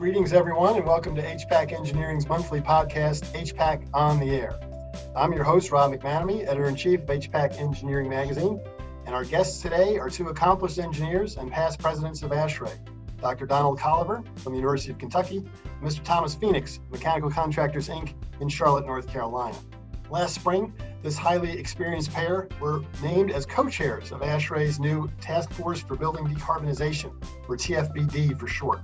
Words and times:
Greetings, 0.00 0.32
everyone, 0.32 0.76
and 0.76 0.86
welcome 0.86 1.14
to 1.14 1.20
HPAC 1.20 1.78
Engineering's 1.78 2.26
monthly 2.26 2.62
podcast, 2.62 3.22
HPAC 3.38 3.86
on 3.92 4.18
the 4.18 4.30
Air. 4.30 4.58
I'm 5.14 5.30
your 5.34 5.44
host, 5.44 5.70
Rob 5.70 5.92
McManamy, 5.92 6.44
editor 6.44 6.68
in 6.68 6.74
chief 6.74 7.00
of 7.00 7.06
HPAC 7.06 7.60
Engineering 7.60 8.08
Magazine, 8.08 8.58
and 9.04 9.14
our 9.14 9.26
guests 9.26 9.60
today 9.60 9.98
are 9.98 10.08
two 10.08 10.28
accomplished 10.28 10.78
engineers 10.78 11.36
and 11.36 11.52
past 11.52 11.80
presidents 11.80 12.22
of 12.22 12.30
ASHRAE 12.30 12.78
Dr. 13.20 13.44
Donald 13.44 13.78
Colliver 13.78 14.24
from 14.38 14.52
the 14.52 14.56
University 14.56 14.90
of 14.90 14.96
Kentucky, 14.96 15.44
Mr. 15.82 16.02
Thomas 16.02 16.34
Phoenix, 16.34 16.80
Mechanical 16.90 17.30
Contractors 17.30 17.90
Inc. 17.90 18.14
in 18.40 18.48
Charlotte, 18.48 18.86
North 18.86 19.06
Carolina. 19.06 19.58
Last 20.08 20.34
spring, 20.34 20.72
this 21.02 21.18
highly 21.18 21.52
experienced 21.58 22.10
pair 22.14 22.48
were 22.58 22.82
named 23.02 23.32
as 23.32 23.44
co 23.44 23.68
chairs 23.68 24.12
of 24.12 24.22
ASHRAE's 24.22 24.80
new 24.80 25.10
Task 25.20 25.52
Force 25.52 25.82
for 25.82 25.94
Building 25.94 26.24
Decarbonization, 26.26 27.12
or 27.50 27.58
TFBD 27.58 28.40
for 28.40 28.46
short. 28.46 28.80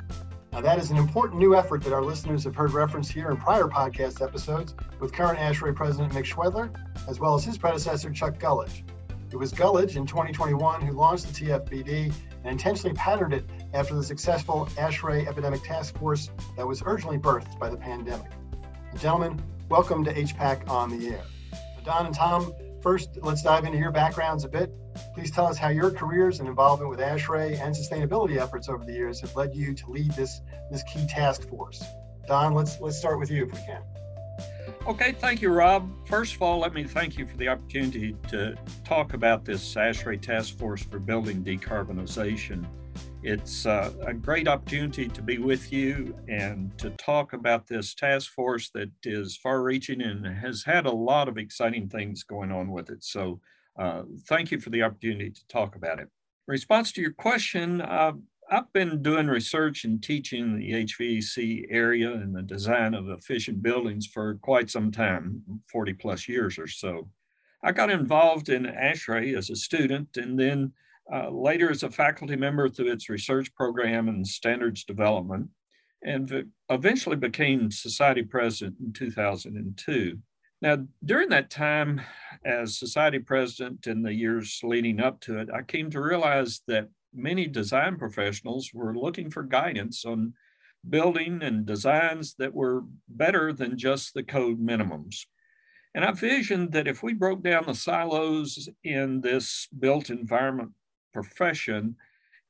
Now, 0.56 0.62
that 0.62 0.78
is 0.78 0.90
an 0.90 0.96
important 0.96 1.38
new 1.38 1.54
effort 1.54 1.82
that 1.82 1.92
our 1.92 2.02
listeners 2.02 2.44
have 2.44 2.56
heard 2.56 2.72
referenced 2.72 3.12
here 3.12 3.30
in 3.30 3.36
prior 3.36 3.64
podcast 3.64 4.26
episodes 4.26 4.74
with 5.00 5.12
current 5.12 5.38
ASHRAE 5.38 5.76
President 5.76 6.14
Mick 6.14 6.24
Schwedler, 6.24 6.70
as 7.06 7.20
well 7.20 7.34
as 7.34 7.44
his 7.44 7.58
predecessor, 7.58 8.10
Chuck 8.10 8.38
Gulledge. 8.38 8.82
It 9.30 9.36
was 9.36 9.52
Gulledge 9.52 9.96
in 9.96 10.06
2021 10.06 10.80
who 10.80 10.94
launched 10.94 11.26
the 11.26 11.44
TFBD 11.44 12.10
and 12.42 12.46
intentionally 12.46 12.94
patterned 12.94 13.34
it 13.34 13.44
after 13.74 13.94
the 13.94 14.02
successful 14.02 14.66
ASHRAE 14.78 15.28
Epidemic 15.28 15.62
Task 15.62 15.94
Force 15.98 16.30
that 16.56 16.66
was 16.66 16.82
urgently 16.86 17.18
birthed 17.18 17.58
by 17.58 17.68
the 17.68 17.76
pandemic. 17.76 18.30
Gentlemen, 18.98 19.38
welcome 19.68 20.04
to 20.04 20.14
HPAC 20.14 20.70
on 20.70 20.88
the 20.88 21.08
Air. 21.08 21.24
Don 21.84 22.06
and 22.06 22.14
Tom, 22.14 22.54
first, 22.86 23.18
let's 23.22 23.42
dive 23.42 23.64
into 23.64 23.76
your 23.78 23.90
backgrounds 23.90 24.44
a 24.44 24.48
bit. 24.48 24.70
Please 25.12 25.32
tell 25.32 25.46
us 25.46 25.58
how 25.58 25.70
your 25.70 25.90
careers 25.90 26.38
and 26.38 26.48
involvement 26.48 26.88
with 26.88 27.00
ASHRAE 27.00 27.60
and 27.60 27.74
sustainability 27.74 28.36
efforts 28.36 28.68
over 28.68 28.84
the 28.84 28.92
years 28.92 29.20
have 29.20 29.34
led 29.34 29.52
you 29.56 29.74
to 29.74 29.90
lead 29.90 30.12
this, 30.12 30.40
this 30.70 30.84
key 30.84 31.04
task 31.08 31.48
force. 31.48 31.82
Don, 32.28 32.54
let's 32.54 32.78
let's 32.80 32.96
start 32.96 33.18
with 33.18 33.28
you 33.28 33.44
if 33.44 33.52
we 33.52 33.58
can. 33.66 33.82
Okay, 34.86 35.10
thank 35.18 35.42
you, 35.42 35.50
Rob. 35.50 35.90
First 36.06 36.36
of 36.36 36.42
all, 36.42 36.60
let 36.60 36.74
me 36.74 36.84
thank 36.84 37.18
you 37.18 37.26
for 37.26 37.36
the 37.36 37.48
opportunity 37.48 38.14
to 38.28 38.54
talk 38.84 39.14
about 39.14 39.44
this 39.44 39.74
ASHRAE 39.74 40.22
Task 40.22 40.56
Force 40.56 40.84
for 40.84 41.00
Building 41.00 41.42
Decarbonization. 41.42 42.64
It's 43.26 43.66
uh, 43.66 43.92
a 44.06 44.14
great 44.14 44.46
opportunity 44.46 45.08
to 45.08 45.20
be 45.20 45.38
with 45.38 45.72
you 45.72 46.14
and 46.28 46.70
to 46.78 46.90
talk 46.90 47.32
about 47.32 47.66
this 47.66 47.92
task 47.92 48.30
force 48.30 48.70
that 48.70 48.92
is 49.02 49.36
far 49.36 49.64
reaching 49.64 50.00
and 50.00 50.24
has 50.24 50.62
had 50.62 50.86
a 50.86 50.92
lot 50.92 51.26
of 51.26 51.36
exciting 51.36 51.88
things 51.88 52.22
going 52.22 52.52
on 52.52 52.70
with 52.70 52.88
it. 52.88 53.02
So 53.02 53.40
uh, 53.76 54.02
thank 54.28 54.52
you 54.52 54.60
for 54.60 54.70
the 54.70 54.84
opportunity 54.84 55.30
to 55.30 55.48
talk 55.48 55.74
about 55.74 55.98
it. 55.98 56.02
In 56.02 56.52
response 56.52 56.92
to 56.92 57.00
your 57.00 57.14
question, 57.14 57.80
uh, 57.80 58.12
I've 58.48 58.72
been 58.72 59.02
doing 59.02 59.26
research 59.26 59.82
and 59.82 60.00
teaching 60.00 60.44
in 60.44 60.58
the 60.60 60.84
HVAC 60.84 61.66
area 61.68 62.12
and 62.12 62.32
the 62.32 62.42
design 62.42 62.94
of 62.94 63.08
efficient 63.08 63.60
buildings 63.60 64.06
for 64.06 64.36
quite 64.36 64.70
some 64.70 64.92
time, 64.92 65.42
40 65.72 65.94
plus 65.94 66.28
years 66.28 66.60
or 66.60 66.68
so. 66.68 67.08
I 67.60 67.72
got 67.72 67.90
involved 67.90 68.50
in 68.50 68.66
ASHRAE 68.66 69.36
as 69.36 69.50
a 69.50 69.56
student 69.56 70.16
and 70.16 70.38
then 70.38 70.74
uh, 71.12 71.30
later 71.30 71.70
as 71.70 71.82
a 71.82 71.90
faculty 71.90 72.36
member 72.36 72.68
through 72.68 72.92
its 72.92 73.08
research 73.08 73.54
program 73.54 74.08
and 74.08 74.26
standards 74.26 74.84
development, 74.84 75.48
and 76.02 76.46
eventually 76.68 77.16
became 77.16 77.70
society 77.70 78.22
president 78.22 78.76
in 78.80 78.92
2002. 78.92 80.18
Now, 80.62 80.78
during 81.04 81.28
that 81.30 81.50
time 81.50 82.00
as 82.44 82.78
society 82.78 83.18
president 83.18 83.86
in 83.86 84.02
the 84.02 84.14
years 84.14 84.60
leading 84.62 85.00
up 85.00 85.20
to 85.22 85.38
it, 85.38 85.48
I 85.52 85.62
came 85.62 85.90
to 85.90 86.00
realize 86.00 86.62
that 86.66 86.88
many 87.14 87.46
design 87.46 87.96
professionals 87.96 88.70
were 88.72 88.96
looking 88.96 89.30
for 89.30 89.42
guidance 89.42 90.04
on 90.04 90.34
building 90.88 91.42
and 91.42 91.66
designs 91.66 92.34
that 92.38 92.54
were 92.54 92.84
better 93.08 93.52
than 93.52 93.78
just 93.78 94.14
the 94.14 94.22
code 94.22 94.60
minimums. 94.60 95.26
And 95.94 96.04
I 96.04 96.12
visioned 96.12 96.72
that 96.72 96.88
if 96.88 97.02
we 97.02 97.14
broke 97.14 97.42
down 97.42 97.64
the 97.66 97.74
silos 97.74 98.68
in 98.84 99.20
this 99.20 99.66
built 99.78 100.10
environment 100.10 100.72
profession, 101.16 101.96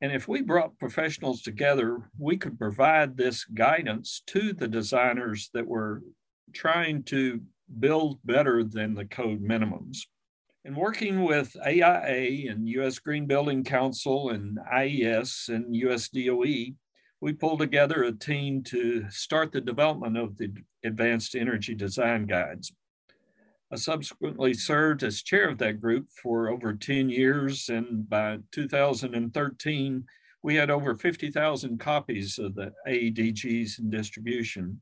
and 0.00 0.10
if 0.10 0.26
we 0.26 0.42
brought 0.42 0.76
professionals 0.78 1.40
together, 1.40 2.10
we 2.18 2.36
could 2.36 2.58
provide 2.58 3.16
this 3.16 3.44
guidance 3.44 4.22
to 4.26 4.52
the 4.52 4.66
designers 4.66 5.50
that 5.54 5.66
were 5.66 6.02
trying 6.52 7.04
to 7.04 7.40
build 7.78 8.18
better 8.24 8.64
than 8.64 8.94
the 8.94 9.04
code 9.04 9.40
minimums. 9.40 9.98
And 10.64 10.76
working 10.76 11.22
with 11.22 11.56
AIA 11.64 12.50
and 12.50 12.68
US 12.68 12.98
Green 12.98 13.26
Building 13.26 13.62
Council 13.62 14.30
and 14.30 14.58
IES 14.72 15.48
and 15.48 15.76
US 15.76 16.08
DOE, 16.08 16.74
we 17.20 17.32
pulled 17.32 17.60
together 17.60 18.02
a 18.02 18.12
team 18.12 18.64
to 18.64 19.08
start 19.10 19.52
the 19.52 19.60
development 19.60 20.16
of 20.16 20.36
the 20.36 20.52
Advanced 20.84 21.36
Energy 21.36 21.76
Design 21.76 22.26
Guides. 22.26 22.72
I 23.72 23.76
subsequently 23.76 24.54
served 24.54 25.02
as 25.02 25.22
chair 25.22 25.48
of 25.48 25.58
that 25.58 25.80
group 25.80 26.08
for 26.22 26.48
over 26.48 26.72
10 26.72 27.08
years, 27.08 27.68
and 27.68 28.08
by 28.08 28.38
2013, 28.52 30.04
we 30.42 30.54
had 30.54 30.70
over 30.70 30.94
50,000 30.94 31.80
copies 31.80 32.38
of 32.38 32.54
the 32.54 32.72
AEDGs 32.86 33.80
in 33.80 33.90
distribution. 33.90 34.80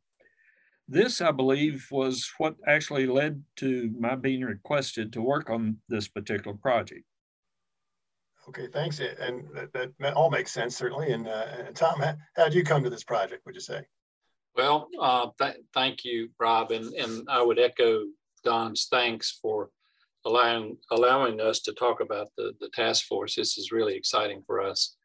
This, 0.86 1.22
I 1.22 1.30
believe, 1.30 1.86
was 1.90 2.30
what 2.36 2.56
actually 2.66 3.06
led 3.06 3.42
to 3.56 3.90
my 3.98 4.16
being 4.16 4.42
requested 4.42 5.14
to 5.14 5.22
work 5.22 5.48
on 5.48 5.78
this 5.88 6.06
particular 6.06 6.54
project. 6.54 7.04
Okay, 8.48 8.68
thanks. 8.70 9.00
And 9.00 9.48
that, 9.54 9.92
that 9.98 10.12
all 10.12 10.30
makes 10.30 10.52
sense, 10.52 10.76
certainly. 10.76 11.12
And, 11.12 11.26
uh, 11.26 11.46
and 11.66 11.74
Tom, 11.74 11.98
how, 12.00 12.14
how, 12.36 12.44
did 12.44 12.52
you 12.52 12.64
come 12.64 12.84
to 12.84 12.90
this 12.90 13.04
project, 13.04 13.46
would 13.46 13.54
you 13.54 13.62
say? 13.62 13.86
Well, 14.54 14.88
uh, 15.00 15.28
th 15.40 15.56
thank 15.72 16.04
you, 16.04 16.28
Rob. 16.38 16.70
And, 16.70 16.92
and 16.92 17.26
I 17.28 17.42
would 17.42 17.58
echo 17.58 18.04
Don's 18.44 18.86
thanks 18.90 19.38
for 19.42 19.70
allowing, 20.24 20.76
allowing 20.90 21.40
us 21.40 21.60
to 21.60 21.72
talk 21.72 22.00
about 22.00 22.28
the, 22.36 22.52
the 22.60 22.70
task 22.74 23.06
force. 23.06 23.34
This 23.34 23.58
is 23.58 23.72
really 23.72 23.96
exciting 23.96 24.42
for 24.46 24.60
us. 24.60 24.96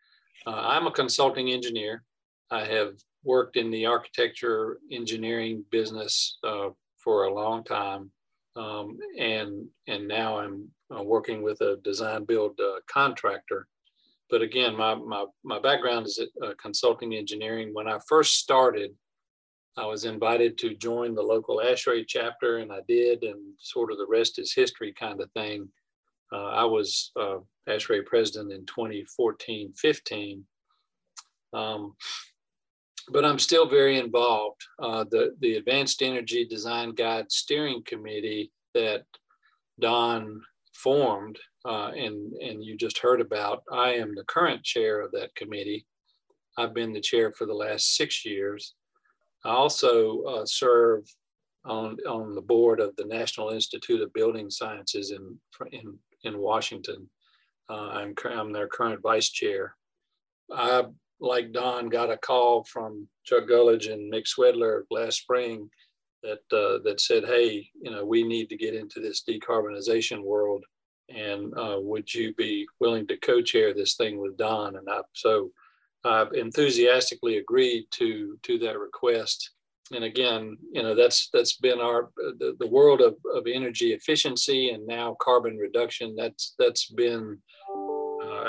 Uh, 0.45 0.51
I'm 0.51 0.88
a 0.88 0.91
consulting 0.91 1.51
engineer. 1.51 2.03
I 2.51 2.63
have 2.66 2.94
worked 3.23 3.57
in 3.57 3.69
the 3.72 3.85
architecture 3.85 4.79
engineering 4.91 5.63
business 5.72 6.38
uh, 6.44 6.69
for 6.97 7.23
a 7.23 7.33
long 7.33 7.63
time. 7.63 8.11
Um, 8.55 8.97
and, 9.17 9.67
and 9.88 10.07
now 10.07 10.39
I'm 10.39 10.69
uh, 10.95 11.03
working 11.03 11.41
with 11.41 11.61
a 11.61 11.78
design 11.83 12.25
build 12.25 12.59
uh, 12.59 12.79
contractor. 12.88 13.67
But 14.29 14.41
again, 14.41 14.75
my, 14.75 14.95
my, 14.95 15.25
my 15.44 15.59
background 15.59 16.05
is 16.07 16.19
uh, 16.44 16.51
consulting 16.61 17.16
engineering. 17.16 17.73
When 17.73 17.88
I 17.88 17.99
first 18.07 18.35
started, 18.35 18.91
I 19.78 19.85
was 19.85 20.06
invited 20.06 20.57
to 20.59 20.75
join 20.75 21.16
the 21.16 21.22
local 21.22 21.62
ASHRAE 21.63 22.06
chapter, 22.07 22.57
and 22.57 22.72
I 22.72 22.80
did, 22.88 23.24
and 23.24 23.40
sort 23.59 23.91
of 23.91 23.97
the 23.97 24.07
rest 24.07 24.40
is 24.40 24.53
history 24.53 24.94
kind 24.94 25.22
of 25.22 25.31
thing. 25.31 25.69
Uh, 26.31 26.47
I 26.47 26.66
was 26.66 27.12
uh, 27.19 27.38
ASHRAE 27.68 28.06
president 28.06 28.52
in 28.52 28.66
2014 28.66 29.74
15. 29.74 30.44
Um, 31.53 31.96
but 33.12 33.25
I'm 33.25 33.40
still 33.40 33.68
very 33.68 33.97
involved. 33.97 34.62
Uh, 34.78 35.03
the, 35.09 35.35
the 35.40 35.56
Advanced 35.56 36.03
Energy 36.03 36.46
Design 36.46 36.94
Guide 36.94 37.31
Steering 37.31 37.81
Committee 37.84 38.52
that 38.75 39.06
Don 39.79 40.41
formed 40.75 41.40
uh, 41.66 41.91
and, 41.96 42.34
and 42.34 42.63
you 42.63 42.78
just 42.78 43.00
heard 43.00 43.19
about, 43.19 43.63
I 43.72 43.94
am 43.94 44.16
the 44.16 44.24
current 44.24 44.63
chair 44.63 45.02
of 45.02 45.12
that 45.12 45.35
committee. 45.35 45.85
I've 46.58 46.74
been 46.74 46.94
the 46.94 47.02
chair 47.02 47.31
for 47.31 47.46
the 47.46 47.53
last 47.53 47.96
six 47.96 48.25
years. 48.25 48.75
I 49.45 49.50
also 49.50 50.22
uh, 50.23 50.45
serve 50.45 51.03
on, 51.66 51.97
on 52.07 52.35
the 52.35 52.41
board 52.41 52.79
of 52.79 52.95
the 52.95 53.05
National 53.05 53.50
Institute 53.50 54.01
of 54.01 54.13
Building 54.13 54.50
Sciences 54.50 55.11
in, 55.11 55.39
in, 55.72 55.97
in 56.23 56.39
Washington. 56.39 57.09
Uh, 57.69 57.89
I'm, 57.89 58.16
I'm 58.25 58.51
their 58.51 58.67
current 58.67 59.01
vice 59.01 59.29
chair. 59.29 59.75
I 60.52 60.84
like 61.19 61.52
Don, 61.52 61.90
got 61.90 62.11
a 62.11 62.17
call 62.17 62.64
from 62.64 63.08
Chuck 63.23 63.47
Gulledge 63.47 63.87
and 63.87 64.11
Mick 64.11 64.25
Schwedler 64.25 64.84
last 64.90 65.22
spring 65.22 65.69
that 66.23 66.40
uh, 66.52 66.79
that 66.84 66.99
said, 66.99 67.25
"Hey, 67.25 67.69
you 67.81 67.91
know, 67.91 68.05
we 68.05 68.23
need 68.23 68.49
to 68.49 68.58
get 68.58 68.73
into 68.73 68.99
this 68.99 69.23
decarbonization 69.23 70.23
world, 70.23 70.64
and 71.09 71.53
uh, 71.58 71.78
would 71.79 72.14
you 72.14 72.34
be 72.35 72.67
willing 72.79 73.08
to 73.08 73.17
co-chair 73.17 73.73
this 73.73 73.96
thing 73.96 74.19
with 74.19 74.37
Don?" 74.37 74.75
And 74.75 74.90
I, 74.90 75.02
so 75.14 75.52
I've 76.03 76.34
enthusiastically 76.34 77.37
agreed 77.37 77.85
to 77.91 78.37
to 78.43 78.57
that 78.59 78.79
request. 78.79 79.51
And 79.91 80.03
again, 80.03 80.57
you 80.72 80.84
know, 80.84 80.96
that's 80.96 81.29
that's 81.34 81.57
been 81.57 81.79
our 81.79 82.09
the, 82.16 82.55
the 82.59 82.67
world 82.67 83.01
of, 83.01 83.16
of 83.34 83.43
energy 83.47 83.93
efficiency 83.93 84.69
and 84.69 84.85
now 84.85 85.17
carbon 85.22 85.57
reduction. 85.57 86.16
That's 86.16 86.53
that's 86.59 86.85
been 86.91 87.40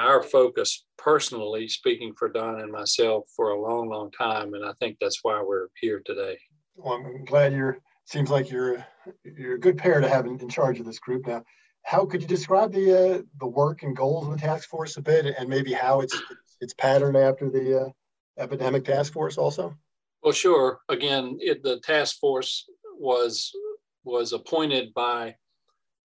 our 0.00 0.22
focus 0.22 0.84
personally, 0.96 1.68
speaking 1.68 2.12
for 2.16 2.28
Don 2.28 2.60
and 2.60 2.72
myself, 2.72 3.24
for 3.34 3.50
a 3.50 3.60
long, 3.60 3.88
long 3.88 4.10
time, 4.10 4.54
and 4.54 4.64
I 4.64 4.72
think 4.80 4.98
that's 5.00 5.20
why 5.22 5.42
we're 5.42 5.68
here 5.80 6.02
today. 6.04 6.38
Well, 6.76 6.94
I'm 6.94 7.24
glad 7.24 7.52
you're. 7.52 7.78
Seems 8.06 8.30
like 8.30 8.50
you're 8.50 8.84
you're 9.24 9.54
a 9.54 9.60
good 9.60 9.78
pair 9.78 10.00
to 10.00 10.08
have 10.08 10.26
in, 10.26 10.38
in 10.40 10.48
charge 10.48 10.80
of 10.80 10.86
this 10.86 10.98
group. 10.98 11.26
Now, 11.28 11.44
how 11.84 12.04
could 12.04 12.22
you 12.22 12.28
describe 12.28 12.72
the 12.72 12.92
uh, 12.92 13.22
the 13.38 13.46
work 13.46 13.82
and 13.82 13.96
goals 13.96 14.26
of 14.26 14.32
the 14.32 14.38
task 14.38 14.68
force 14.68 14.96
a 14.96 15.02
bit, 15.02 15.26
and 15.26 15.48
maybe 15.48 15.72
how 15.72 16.00
it's 16.00 16.20
it's 16.60 16.74
patterned 16.74 17.16
after 17.16 17.50
the 17.50 17.80
uh, 17.80 17.88
epidemic 18.38 18.84
task 18.84 19.12
force 19.12 19.38
also? 19.38 19.76
Well, 20.22 20.32
sure. 20.32 20.80
Again, 20.88 21.38
it, 21.40 21.62
the 21.62 21.80
task 21.80 22.18
force 22.18 22.68
was 22.98 23.52
was 24.04 24.32
appointed 24.32 24.92
by 24.94 25.34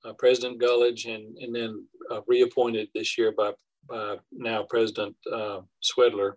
uh, 0.04 0.14
President 0.14 0.60
Gulledge 0.60 1.06
and, 1.06 1.38
and 1.38 1.56
then 1.56 1.86
uh, 2.12 2.22
reappointed 2.28 2.90
this 2.94 3.18
year 3.18 3.32
by, 3.32 3.52
by 3.90 4.18
now 4.32 4.64
President 4.70 5.16
uh, 5.32 5.62
Schwedler. 5.82 6.34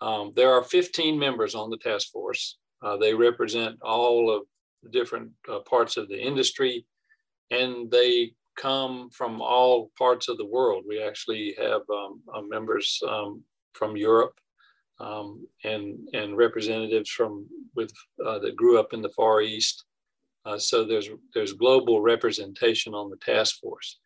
Um, 0.00 0.32
there 0.34 0.52
are 0.52 0.64
15 0.64 1.18
members 1.18 1.54
on 1.54 1.70
the 1.70 1.76
task 1.76 2.10
force. 2.10 2.58
Uh, 2.82 2.96
they 2.96 3.14
represent 3.14 3.76
all 3.82 4.34
of 4.34 4.42
the 4.82 4.88
different 4.88 5.30
uh, 5.48 5.60
parts 5.60 5.96
of 5.96 6.08
the 6.08 6.20
industry 6.20 6.86
and 7.50 7.90
they 7.90 8.32
come 8.56 9.08
from 9.10 9.40
all 9.40 9.90
parts 9.96 10.28
of 10.28 10.38
the 10.38 10.46
world. 10.46 10.84
We 10.88 11.02
actually 11.02 11.54
have 11.58 11.82
um, 11.90 12.20
uh, 12.34 12.42
members 12.42 13.00
um, 13.06 13.42
from 13.74 13.96
Europe 13.96 14.38
um, 15.00 15.46
and 15.64 15.98
and 16.14 16.36
representatives 16.36 17.10
from 17.10 17.46
with 17.74 17.92
uh, 18.24 18.38
that 18.38 18.56
grew 18.56 18.78
up 18.78 18.92
in 18.92 19.02
the 19.02 19.10
Far 19.10 19.42
East. 19.42 19.84
Uh, 20.44 20.58
so 20.58 20.84
there's 20.84 21.08
there's 21.34 21.52
global 21.52 22.00
representation 22.00 22.94
on 22.94 23.10
the 23.10 23.16
task 23.16 23.60
force. 23.60 23.98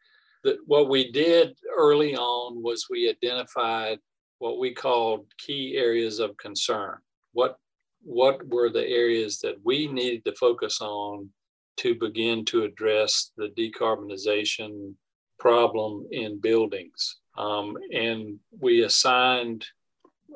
That 0.44 0.58
what 0.66 0.88
we 0.88 1.10
did 1.10 1.56
early 1.76 2.14
on 2.16 2.62
was 2.62 2.86
we 2.90 3.08
identified 3.08 3.98
what 4.38 4.58
we 4.58 4.74
called 4.74 5.26
key 5.38 5.76
areas 5.76 6.18
of 6.18 6.36
concern. 6.36 6.96
What 7.32 7.56
what 8.02 8.46
were 8.46 8.70
the 8.70 8.86
areas 8.86 9.40
that 9.40 9.56
we 9.64 9.86
needed 9.88 10.24
to 10.24 10.34
focus 10.34 10.80
on 10.80 11.30
to 11.78 11.94
begin 11.94 12.44
to 12.46 12.62
address 12.62 13.32
the 13.36 13.48
decarbonization 13.48 14.94
problem 15.38 16.06
in 16.10 16.40
buildings. 16.40 17.18
Um, 17.36 17.76
and 17.92 18.38
we 18.58 18.82
assigned 18.82 19.64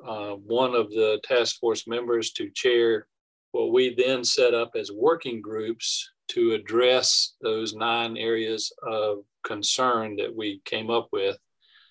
uh, 0.06 0.32
one 0.32 0.74
of 0.74 0.90
the 0.90 1.20
task 1.24 1.58
force 1.58 1.86
members 1.86 2.32
to 2.32 2.50
chair 2.50 3.06
what 3.52 3.72
we 3.72 3.94
then 3.94 4.24
set 4.24 4.54
up 4.54 4.72
as 4.76 4.92
working 4.92 5.40
groups 5.40 6.10
to 6.28 6.52
address 6.52 7.34
those 7.40 7.74
nine 7.74 8.16
areas 8.16 8.72
of 8.86 9.18
concern 9.44 10.16
that 10.16 10.34
we 10.34 10.60
came 10.64 10.90
up 10.90 11.08
with. 11.12 11.36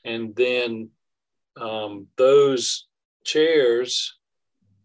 And 0.06 0.34
then 0.36 0.90
um, 1.60 2.08
those 2.18 2.88
chairs 3.26 4.16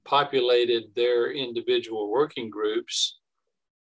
populated 0.05 0.85
their 0.95 1.33
individual 1.33 2.11
working 2.11 2.51
groups 2.51 3.19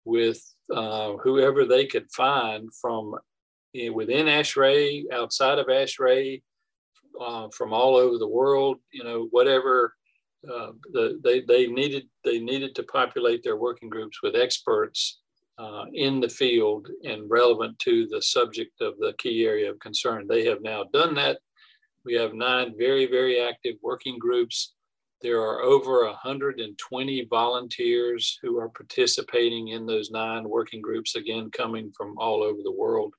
with 0.05 0.41
uh, 0.73 1.13
whoever 1.23 1.65
they 1.65 1.85
could 1.85 2.09
find 2.11 2.69
from 2.79 3.15
within 3.93 4.27
ASHRAE, 4.27 5.05
outside 5.11 5.59
of 5.59 5.67
ASHRAE, 5.67 6.41
uh, 7.19 7.47
from 7.55 7.73
all 7.73 7.95
over 7.95 8.17
the 8.17 8.27
world, 8.27 8.77
you 8.91 9.03
know, 9.03 9.27
whatever 9.31 9.93
uh, 10.51 10.71
the, 10.91 11.19
they, 11.23 11.41
they 11.41 11.67
needed, 11.67 12.07
they 12.23 12.39
needed 12.39 12.75
to 12.75 12.83
populate 12.83 13.43
their 13.43 13.57
working 13.57 13.89
groups 13.89 14.21
with 14.21 14.35
experts 14.35 15.19
uh, 15.57 15.85
in 15.93 16.19
the 16.19 16.29
field 16.29 16.87
and 17.03 17.29
relevant 17.29 17.77
to 17.79 18.07
the 18.07 18.21
subject 18.21 18.81
of 18.81 18.97
the 18.97 19.13
key 19.19 19.45
area 19.45 19.69
of 19.69 19.79
concern. 19.79 20.27
They 20.27 20.45
have 20.45 20.61
now 20.61 20.85
done 20.91 21.13
that. 21.15 21.39
We 22.03 22.15
have 22.15 22.33
nine 22.33 22.73
very, 22.77 23.05
very 23.05 23.39
active 23.41 23.75
working 23.81 24.19
groups 24.19 24.73
there 25.23 25.39
are 25.39 25.61
over 25.61 26.05
120 26.05 27.27
volunteers 27.29 28.37
who 28.41 28.59
are 28.59 28.67
participating 28.67 29.69
in 29.69 29.85
those 29.85 30.11
nine 30.11 30.43
working 30.47 30.81
groups, 30.81 31.15
again, 31.15 31.49
coming 31.49 31.93
from 31.95 32.17
all 32.17 32.43
over 32.43 32.59
the 32.61 32.73
world. 32.73 33.13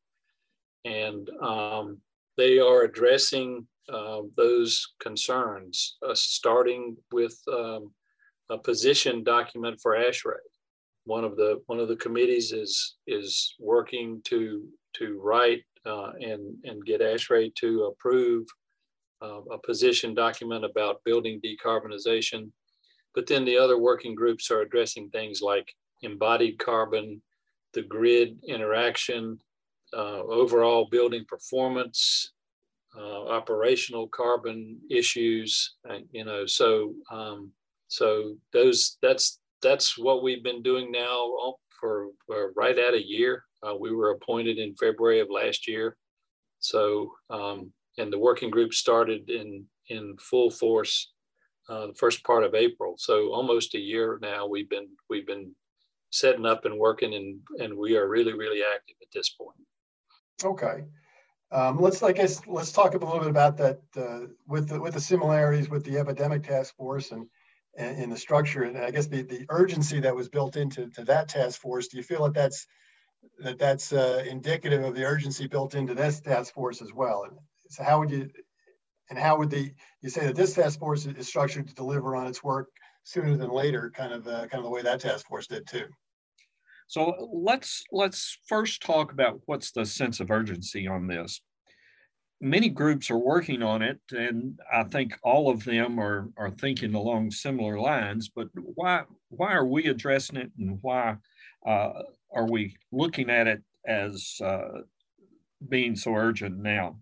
And 0.84 1.28
um, 1.40 1.98
they 2.36 2.58
are 2.58 2.82
addressing 2.82 3.66
uh, 3.92 4.22
those 4.36 4.94
concerns, 5.00 5.96
uh, 6.06 6.14
starting 6.14 6.96
with 7.12 7.38
um, 7.52 7.92
a 8.50 8.58
position 8.58 9.22
document 9.22 9.78
for 9.80 9.96
ASHRAE. 9.96 10.36
One 11.04 11.24
of 11.24 11.36
the 11.36 11.60
one 11.66 11.80
of 11.80 11.88
the 11.88 11.96
committees 11.96 12.52
is 12.52 12.96
is 13.06 13.54
working 13.58 14.22
to 14.24 14.66
to 14.94 15.20
write 15.22 15.62
uh, 15.84 16.12
and 16.20 16.56
and 16.64 16.84
get 16.84 17.02
ASHRAE 17.02 17.54
to 17.56 17.84
approve 17.84 18.46
uh, 19.22 19.42
a 19.52 19.58
position 19.58 20.14
document 20.14 20.64
about 20.64 21.04
building 21.04 21.40
decarbonization. 21.40 22.50
But 23.14 23.26
then 23.26 23.44
the 23.44 23.58
other 23.58 23.78
working 23.78 24.14
groups 24.14 24.50
are 24.50 24.62
addressing 24.62 25.10
things 25.10 25.40
like 25.40 25.72
embodied 26.02 26.58
carbon, 26.58 27.22
the 27.74 27.82
grid 27.82 28.38
interaction, 28.46 29.38
uh, 29.96 30.22
overall 30.22 30.88
building 30.90 31.24
performance, 31.28 32.32
uh, 32.96 33.26
operational 33.28 34.08
carbon 34.08 34.78
issues. 34.90 35.76
Uh, 35.88 35.98
you 36.12 36.24
know, 36.24 36.46
so 36.46 36.94
um, 37.10 37.50
so 37.88 38.36
those 38.52 38.98
that's 39.02 39.40
that's 39.62 39.98
what 39.98 40.22
we've 40.22 40.44
been 40.44 40.62
doing 40.62 40.92
now 40.92 41.54
for, 41.80 42.08
for 42.26 42.52
right 42.56 42.78
at 42.78 42.94
a 42.94 43.06
year. 43.06 43.44
Uh, 43.66 43.74
we 43.74 43.94
were 43.94 44.10
appointed 44.10 44.58
in 44.58 44.74
February 44.76 45.20
of 45.20 45.28
last 45.30 45.66
year, 45.66 45.96
so 46.58 47.12
um, 47.30 47.72
and 47.98 48.12
the 48.12 48.18
working 48.18 48.50
group 48.50 48.74
started 48.74 49.30
in 49.30 49.64
in 49.88 50.16
full 50.18 50.50
force 50.50 51.12
uh, 51.68 51.86
the 51.88 51.94
first 51.94 52.22
part 52.24 52.44
of 52.44 52.54
April. 52.54 52.94
So 52.98 53.32
almost 53.32 53.74
a 53.74 53.78
year 53.78 54.18
now 54.20 54.46
we've 54.46 54.68
been 54.68 54.88
we've 55.08 55.26
been 55.26 55.52
setting 56.10 56.46
up 56.46 56.64
and 56.64 56.78
working, 56.78 57.14
and 57.14 57.40
and 57.58 57.76
we 57.76 57.96
are 57.96 58.08
really 58.08 58.34
really 58.34 58.62
active 58.62 58.96
at 59.00 59.08
this 59.12 59.30
point. 59.30 59.56
Okay. 60.42 60.84
Um, 61.52 61.80
let's, 61.80 62.02
I 62.02 62.12
guess, 62.12 62.46
let's 62.46 62.72
talk 62.72 62.94
a 62.94 62.98
little 62.98 63.20
bit 63.20 63.28
about 63.28 63.56
that 63.58 63.80
uh, 63.96 64.26
with 64.46 64.68
the, 64.68 64.80
with 64.80 64.94
the 64.94 65.00
similarities 65.00 65.68
with 65.70 65.84
the 65.84 65.98
epidemic 65.98 66.42
task 66.42 66.74
force 66.76 67.12
and, 67.12 67.28
and 67.76 68.02
in 68.02 68.10
the 68.10 68.16
structure, 68.16 68.64
and 68.64 68.76
I 68.78 68.90
guess 68.90 69.06
the, 69.06 69.22
the 69.22 69.46
urgency 69.50 70.00
that 70.00 70.14
was 70.14 70.28
built 70.28 70.56
into 70.56 70.88
to 70.90 71.04
that 71.04 71.28
task 71.28 71.60
force. 71.60 71.88
Do 71.88 71.96
you 71.96 72.02
feel 72.02 72.24
that 72.24 72.34
that's 72.34 72.66
that 73.40 73.58
that's 73.58 73.92
uh, 73.92 74.24
indicative 74.28 74.82
of 74.82 74.94
the 74.94 75.04
urgency 75.04 75.46
built 75.46 75.74
into 75.74 75.94
this 75.94 76.20
task 76.20 76.54
force 76.54 76.82
as 76.82 76.92
well? 76.92 77.24
And 77.24 77.38
So 77.68 77.84
how 77.84 78.00
would 78.00 78.10
you, 78.10 78.30
and 79.10 79.18
how 79.18 79.38
would 79.38 79.50
the, 79.50 79.72
you 80.02 80.10
say 80.10 80.26
that 80.26 80.36
this 80.36 80.54
task 80.54 80.78
force 80.78 81.06
is 81.06 81.28
structured 81.28 81.68
to 81.68 81.74
deliver 81.74 82.16
on 82.16 82.26
its 82.26 82.42
work 82.42 82.68
sooner 83.04 83.36
than 83.36 83.50
later, 83.50 83.90
kind 83.94 84.12
of, 84.12 84.26
uh, 84.26 84.46
kind 84.46 84.54
of 84.54 84.64
the 84.64 84.70
way 84.70 84.82
that 84.82 85.00
task 85.00 85.26
force 85.26 85.46
did 85.46 85.66
too. 85.66 85.86
So 86.86 87.30
let's 87.32 87.84
let's 87.92 88.38
first 88.46 88.82
talk 88.82 89.12
about 89.12 89.40
what's 89.46 89.72
the 89.72 89.86
sense 89.86 90.20
of 90.20 90.30
urgency 90.30 90.86
on 90.86 91.06
this. 91.06 91.40
Many 92.40 92.68
groups 92.68 93.10
are 93.10 93.18
working 93.18 93.62
on 93.62 93.80
it, 93.80 94.00
and 94.10 94.58
I 94.72 94.84
think 94.84 95.18
all 95.22 95.50
of 95.50 95.64
them 95.64 95.98
are 95.98 96.28
are 96.36 96.50
thinking 96.50 96.94
along 96.94 97.30
similar 97.30 97.78
lines. 97.80 98.28
But 98.28 98.48
why 98.54 99.04
why 99.28 99.52
are 99.54 99.66
we 99.66 99.86
addressing 99.86 100.36
it, 100.36 100.50
and 100.58 100.78
why 100.82 101.16
uh, 101.66 102.02
are 102.32 102.50
we 102.50 102.76
looking 102.92 103.30
at 103.30 103.46
it 103.46 103.62
as 103.86 104.38
uh, 104.44 104.82
being 105.68 105.96
so 105.96 106.14
urgent 106.14 106.58
now? 106.58 106.98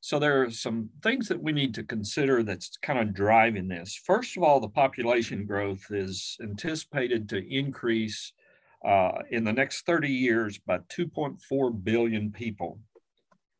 So 0.00 0.18
there 0.18 0.42
are 0.42 0.50
some 0.50 0.90
things 1.02 1.28
that 1.28 1.42
we 1.42 1.52
need 1.52 1.74
to 1.74 1.82
consider 1.82 2.42
that's 2.42 2.76
kind 2.82 2.98
of 2.98 3.14
driving 3.14 3.68
this. 3.68 3.98
First 4.04 4.36
of 4.36 4.42
all, 4.42 4.60
the 4.60 4.68
population 4.68 5.46
growth 5.46 5.86
is 5.90 6.36
anticipated 6.42 7.26
to 7.30 7.38
increase 7.50 8.32
uh, 8.84 9.22
in 9.30 9.44
the 9.44 9.52
next 9.52 9.86
30 9.86 10.08
years 10.08 10.58
by 10.58 10.78
2.4 10.78 11.84
billion 11.84 12.30
people. 12.30 12.78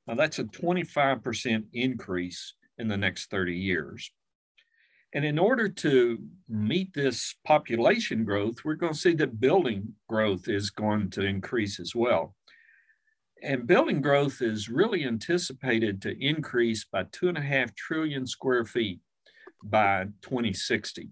Now 0.06 0.14
that's 0.14 0.38
a 0.38 0.44
25% 0.44 1.64
increase 1.72 2.54
in 2.78 2.88
the 2.88 2.96
next 2.96 3.30
30 3.30 3.56
years. 3.56 4.10
And 5.14 5.24
in 5.24 5.38
order 5.38 5.68
to 5.68 6.18
meet 6.48 6.92
this 6.92 7.36
population 7.46 8.24
growth, 8.24 8.64
we're 8.64 8.74
going 8.74 8.94
to 8.94 8.98
see 8.98 9.14
that 9.14 9.40
building 9.40 9.94
growth 10.08 10.48
is 10.48 10.70
going 10.70 11.10
to 11.10 11.22
increase 11.22 11.78
as 11.78 11.94
well. 11.94 12.34
And 13.40 13.66
building 13.66 14.00
growth 14.00 14.42
is 14.42 14.68
really 14.68 15.04
anticipated 15.04 16.02
to 16.02 16.18
increase 16.18 16.84
by 16.84 17.04
two 17.12 17.28
and 17.28 17.38
a 17.38 17.42
half 17.42 17.74
trillion 17.76 18.26
square 18.26 18.64
feet 18.64 19.00
by 19.62 20.06
2060. 20.22 21.10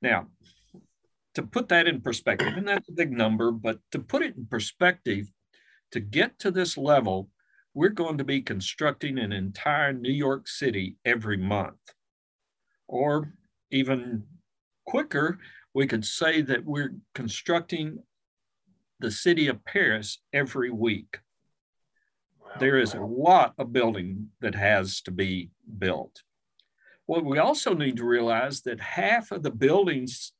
Now, 0.00 0.28
to 1.34 1.42
put 1.42 1.68
that 1.68 1.86
in 1.86 2.00
perspective, 2.00 2.54
and 2.56 2.68
that's 2.68 2.88
a 2.88 2.92
big 2.92 3.10
number, 3.10 3.50
but 3.50 3.78
to 3.90 3.98
put 3.98 4.22
it 4.22 4.36
in 4.36 4.46
perspective, 4.46 5.30
to 5.92 6.00
get 6.00 6.38
to 6.38 6.50
this 6.50 6.76
level, 6.76 7.28
we're 7.74 7.88
going 7.88 8.18
to 8.18 8.24
be 8.24 8.42
constructing 8.42 9.18
an 9.18 9.32
entire 9.32 9.92
New 9.92 10.12
York 10.12 10.46
City 10.46 10.96
every 11.04 11.36
month. 11.38 11.80
Or 12.86 13.32
even 13.70 14.24
quicker, 14.86 15.38
we 15.72 15.86
could 15.86 16.04
say 16.04 16.42
that 16.42 16.64
we're 16.64 16.94
constructing 17.14 17.98
the 19.00 19.10
city 19.10 19.48
of 19.48 19.64
Paris 19.64 20.20
every 20.32 20.70
week. 20.70 21.20
Wow. 22.38 22.50
There 22.60 22.78
is 22.78 22.92
a 22.94 23.00
lot 23.00 23.54
of 23.58 23.72
building 23.72 24.28
that 24.40 24.54
has 24.54 25.00
to 25.02 25.10
be 25.10 25.50
built. 25.78 26.22
Well, 27.06 27.22
we 27.22 27.38
also 27.38 27.74
need 27.74 27.96
to 27.96 28.04
realize 28.04 28.60
that 28.62 28.80
half 28.80 29.32
of 29.32 29.42
the 29.42 29.50
buildings 29.50 30.32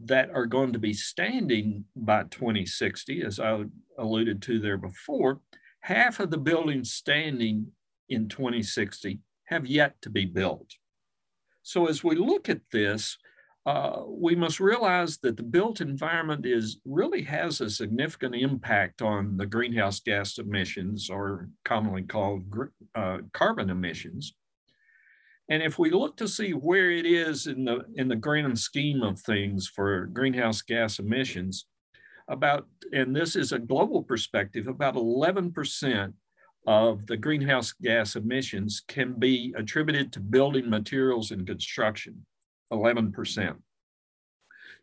that 0.00 0.30
are 0.30 0.46
going 0.46 0.72
to 0.72 0.78
be 0.78 0.92
standing 0.92 1.84
by 1.94 2.24
2060, 2.24 3.22
as 3.22 3.38
I 3.38 3.64
alluded 3.98 4.42
to 4.42 4.58
there 4.58 4.78
before, 4.78 5.40
half 5.80 6.20
of 6.20 6.30
the 6.30 6.38
buildings 6.38 6.92
standing 6.92 7.68
in 8.08 8.28
2060 8.28 9.20
have 9.44 9.66
yet 9.66 10.00
to 10.02 10.10
be 10.10 10.24
built. 10.24 10.72
So 11.62 11.86
as 11.86 12.02
we 12.02 12.16
look 12.16 12.48
at 12.48 12.60
this, 12.72 13.16
uh, 13.66 14.02
we 14.06 14.34
must 14.34 14.60
realize 14.60 15.16
that 15.18 15.38
the 15.38 15.42
built 15.42 15.80
environment 15.80 16.44
is 16.44 16.80
really 16.84 17.22
has 17.22 17.60
a 17.60 17.70
significant 17.70 18.34
impact 18.34 19.00
on 19.00 19.38
the 19.38 19.46
greenhouse 19.46 20.00
gas 20.00 20.36
emissions, 20.36 21.08
or 21.08 21.48
commonly 21.64 22.02
called 22.02 22.42
uh, 22.94 23.18
carbon 23.32 23.70
emissions. 23.70 24.34
And 25.50 25.62
if 25.62 25.78
we 25.78 25.90
look 25.90 26.16
to 26.16 26.28
see 26.28 26.52
where 26.52 26.90
it 26.90 27.04
is 27.04 27.46
in 27.46 27.64
the 27.64 27.84
in 27.96 28.08
the 28.08 28.16
grand 28.16 28.58
scheme 28.58 29.02
of 29.02 29.20
things 29.20 29.68
for 29.68 30.06
greenhouse 30.06 30.62
gas 30.62 30.98
emissions, 30.98 31.66
about 32.28 32.66
and 32.92 33.14
this 33.14 33.36
is 33.36 33.52
a 33.52 33.58
global 33.58 34.02
perspective, 34.02 34.68
about 34.68 34.94
11% 34.94 36.12
of 36.66 37.06
the 37.06 37.16
greenhouse 37.16 37.72
gas 37.72 38.16
emissions 38.16 38.82
can 38.88 39.18
be 39.18 39.54
attributed 39.56 40.12
to 40.12 40.20
building 40.20 40.70
materials 40.70 41.30
and 41.30 41.46
construction. 41.46 42.24
11%. 42.72 43.56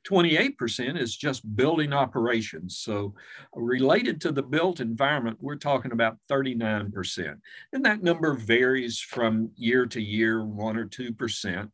28% 0.07 0.99
is 0.99 1.15
just 1.15 1.55
building 1.55 1.93
operations. 1.93 2.77
So, 2.79 3.13
related 3.55 4.21
to 4.21 4.31
the 4.31 4.43
built 4.43 4.79
environment, 4.79 5.37
we're 5.39 5.55
talking 5.55 5.91
about 5.91 6.17
39%. 6.29 7.35
And 7.73 7.85
that 7.85 8.03
number 8.03 8.33
varies 8.33 8.99
from 8.99 9.51
year 9.55 9.85
to 9.87 10.01
year, 10.01 10.43
one 10.43 10.77
or 10.77 10.85
2%. 10.85 11.69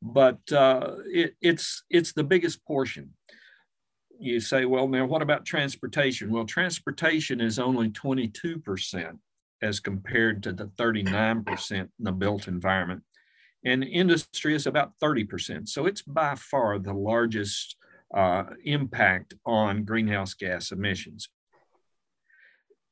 But 0.00 0.52
uh, 0.52 0.96
it, 1.06 1.34
it's, 1.40 1.84
it's 1.90 2.12
the 2.12 2.24
biggest 2.24 2.64
portion. 2.64 3.10
You 4.18 4.40
say, 4.40 4.64
well, 4.64 4.88
now 4.88 5.04
what 5.04 5.22
about 5.22 5.44
transportation? 5.44 6.30
Well, 6.30 6.46
transportation 6.46 7.40
is 7.40 7.58
only 7.58 7.90
22% 7.90 9.18
as 9.62 9.80
compared 9.80 10.42
to 10.44 10.52
the 10.52 10.66
39% 10.78 11.70
in 11.72 11.88
the 11.98 12.12
built 12.12 12.48
environment 12.48 13.02
and 13.64 13.82
industry 13.82 14.54
is 14.54 14.66
about 14.66 14.92
30%. 15.02 15.68
So 15.68 15.86
it's 15.86 16.02
by 16.02 16.34
far 16.34 16.78
the 16.78 16.92
largest 16.92 17.76
uh, 18.14 18.44
impact 18.64 19.34
on 19.44 19.84
greenhouse 19.84 20.34
gas 20.34 20.70
emissions. 20.70 21.28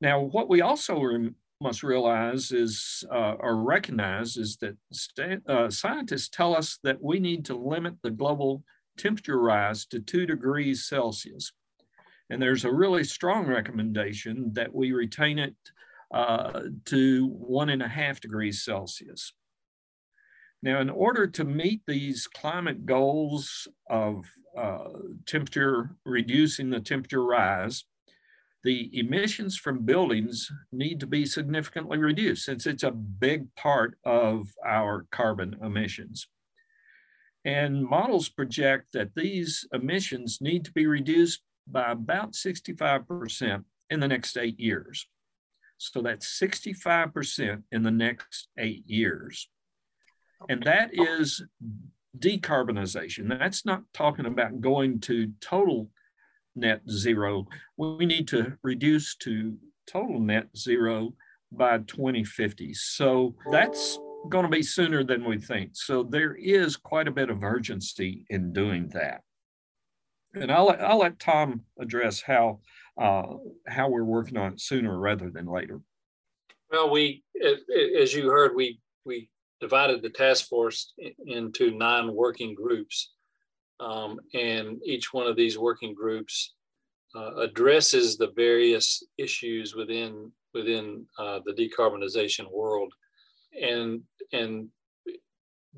Now, 0.00 0.20
what 0.20 0.48
we 0.48 0.60
also 0.60 1.30
must 1.60 1.82
realize 1.82 2.50
is, 2.50 3.04
uh, 3.10 3.34
or 3.38 3.56
recognize, 3.56 4.36
is 4.36 4.58
that 4.58 5.40
uh, 5.48 5.70
scientists 5.70 6.28
tell 6.28 6.56
us 6.56 6.78
that 6.82 7.02
we 7.02 7.20
need 7.20 7.44
to 7.46 7.56
limit 7.56 7.94
the 8.02 8.10
global 8.10 8.64
temperature 8.98 9.40
rise 9.40 9.86
to 9.86 10.00
two 10.00 10.26
degrees 10.26 10.86
Celsius. 10.86 11.52
And 12.30 12.40
there's 12.40 12.64
a 12.64 12.72
really 12.72 13.04
strong 13.04 13.46
recommendation 13.46 14.52
that 14.54 14.74
we 14.74 14.92
retain 14.92 15.38
it 15.38 15.54
uh, 16.12 16.62
to 16.86 17.26
one 17.28 17.70
and 17.70 17.82
a 17.82 17.88
half 17.88 18.20
degrees 18.20 18.64
Celsius. 18.64 19.32
Now, 20.64 20.80
in 20.80 20.88
order 20.88 21.26
to 21.26 21.44
meet 21.44 21.82
these 21.86 22.26
climate 22.26 22.86
goals 22.86 23.68
of 23.90 24.24
uh, 24.56 24.88
temperature, 25.26 25.90
reducing 26.06 26.70
the 26.70 26.80
temperature 26.80 27.22
rise, 27.22 27.84
the 28.62 28.88
emissions 28.98 29.58
from 29.58 29.84
buildings 29.84 30.50
need 30.72 31.00
to 31.00 31.06
be 31.06 31.26
significantly 31.26 31.98
reduced 31.98 32.46
since 32.46 32.66
it's 32.66 32.82
a 32.82 32.90
big 32.90 33.54
part 33.56 33.98
of 34.06 34.48
our 34.64 35.04
carbon 35.10 35.54
emissions. 35.62 36.28
And 37.44 37.84
models 37.84 38.30
project 38.30 38.94
that 38.94 39.14
these 39.14 39.68
emissions 39.74 40.38
need 40.40 40.64
to 40.64 40.72
be 40.72 40.86
reduced 40.86 41.42
by 41.66 41.92
about 41.92 42.32
65% 42.32 43.64
in 43.90 44.00
the 44.00 44.08
next 44.08 44.38
eight 44.38 44.58
years. 44.58 45.06
So 45.76 46.00
that's 46.00 46.40
65% 46.40 47.64
in 47.70 47.82
the 47.82 47.90
next 47.90 48.48
eight 48.56 48.84
years. 48.86 49.46
And 50.48 50.62
that 50.64 50.90
is 50.92 51.42
decarbonization. 52.18 53.28
That's 53.28 53.64
not 53.64 53.82
talking 53.92 54.26
about 54.26 54.60
going 54.60 55.00
to 55.00 55.32
total 55.40 55.90
net 56.56 56.82
zero. 56.88 57.46
We 57.76 58.06
need 58.06 58.28
to 58.28 58.56
reduce 58.62 59.16
to 59.16 59.56
total 59.86 60.20
net 60.20 60.48
zero 60.56 61.14
by 61.52 61.78
2050. 61.78 62.74
So 62.74 63.34
that's 63.50 63.98
going 64.28 64.44
to 64.44 64.50
be 64.50 64.62
sooner 64.62 65.04
than 65.04 65.24
we 65.24 65.38
think. 65.38 65.70
So 65.74 66.02
there 66.02 66.34
is 66.34 66.76
quite 66.76 67.08
a 67.08 67.12
bit 67.12 67.30
of 67.30 67.42
urgency 67.42 68.24
in 68.30 68.52
doing 68.52 68.88
that. 68.90 69.22
And 70.34 70.50
I'll, 70.50 70.70
I'll 70.80 70.98
let 70.98 71.20
Tom 71.20 71.62
address 71.78 72.20
how, 72.20 72.60
uh, 73.00 73.24
how 73.68 73.88
we're 73.88 74.04
working 74.04 74.36
on 74.36 74.54
it 74.54 74.60
sooner 74.60 74.98
rather 74.98 75.30
than 75.30 75.46
later. 75.46 75.80
Well, 76.70 76.90
we, 76.90 77.22
as 78.00 78.14
you 78.14 78.30
heard, 78.30 78.54
we, 78.56 78.80
we 79.04 79.28
divided 79.60 80.02
the 80.02 80.10
task 80.10 80.48
force 80.48 80.92
into 81.26 81.76
nine 81.76 82.12
working 82.12 82.54
groups. 82.54 83.12
Um, 83.80 84.20
and 84.34 84.80
each 84.84 85.12
one 85.12 85.26
of 85.26 85.36
these 85.36 85.58
working 85.58 85.94
groups 85.94 86.54
uh, 87.16 87.34
addresses 87.36 88.16
the 88.16 88.30
various 88.36 89.02
issues 89.18 89.74
within 89.74 90.32
within 90.54 91.04
uh, 91.18 91.40
the 91.44 91.52
decarbonization 91.52 92.50
world. 92.50 92.92
And, 93.60 94.02
and 94.32 94.68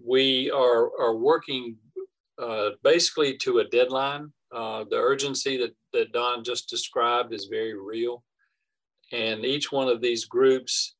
we 0.04 0.50
are, 0.50 0.90
are 1.00 1.16
working 1.16 1.76
uh, 2.38 2.70
basically 2.84 3.36
to 3.38 3.58
a 3.58 3.64
deadline. 3.64 4.32
Uh, 4.54 4.84
the 4.90 4.96
urgency 4.96 5.56
that, 5.56 5.74
that 5.92 6.12
Don 6.12 6.44
just 6.44 6.68
described 6.68 7.32
is 7.32 7.46
very 7.46 7.74
real. 7.74 8.22
And 9.12 9.44
each 9.44 9.72
one 9.72 9.88
of 9.88 10.00
these 10.00 10.26
groups 10.26 10.94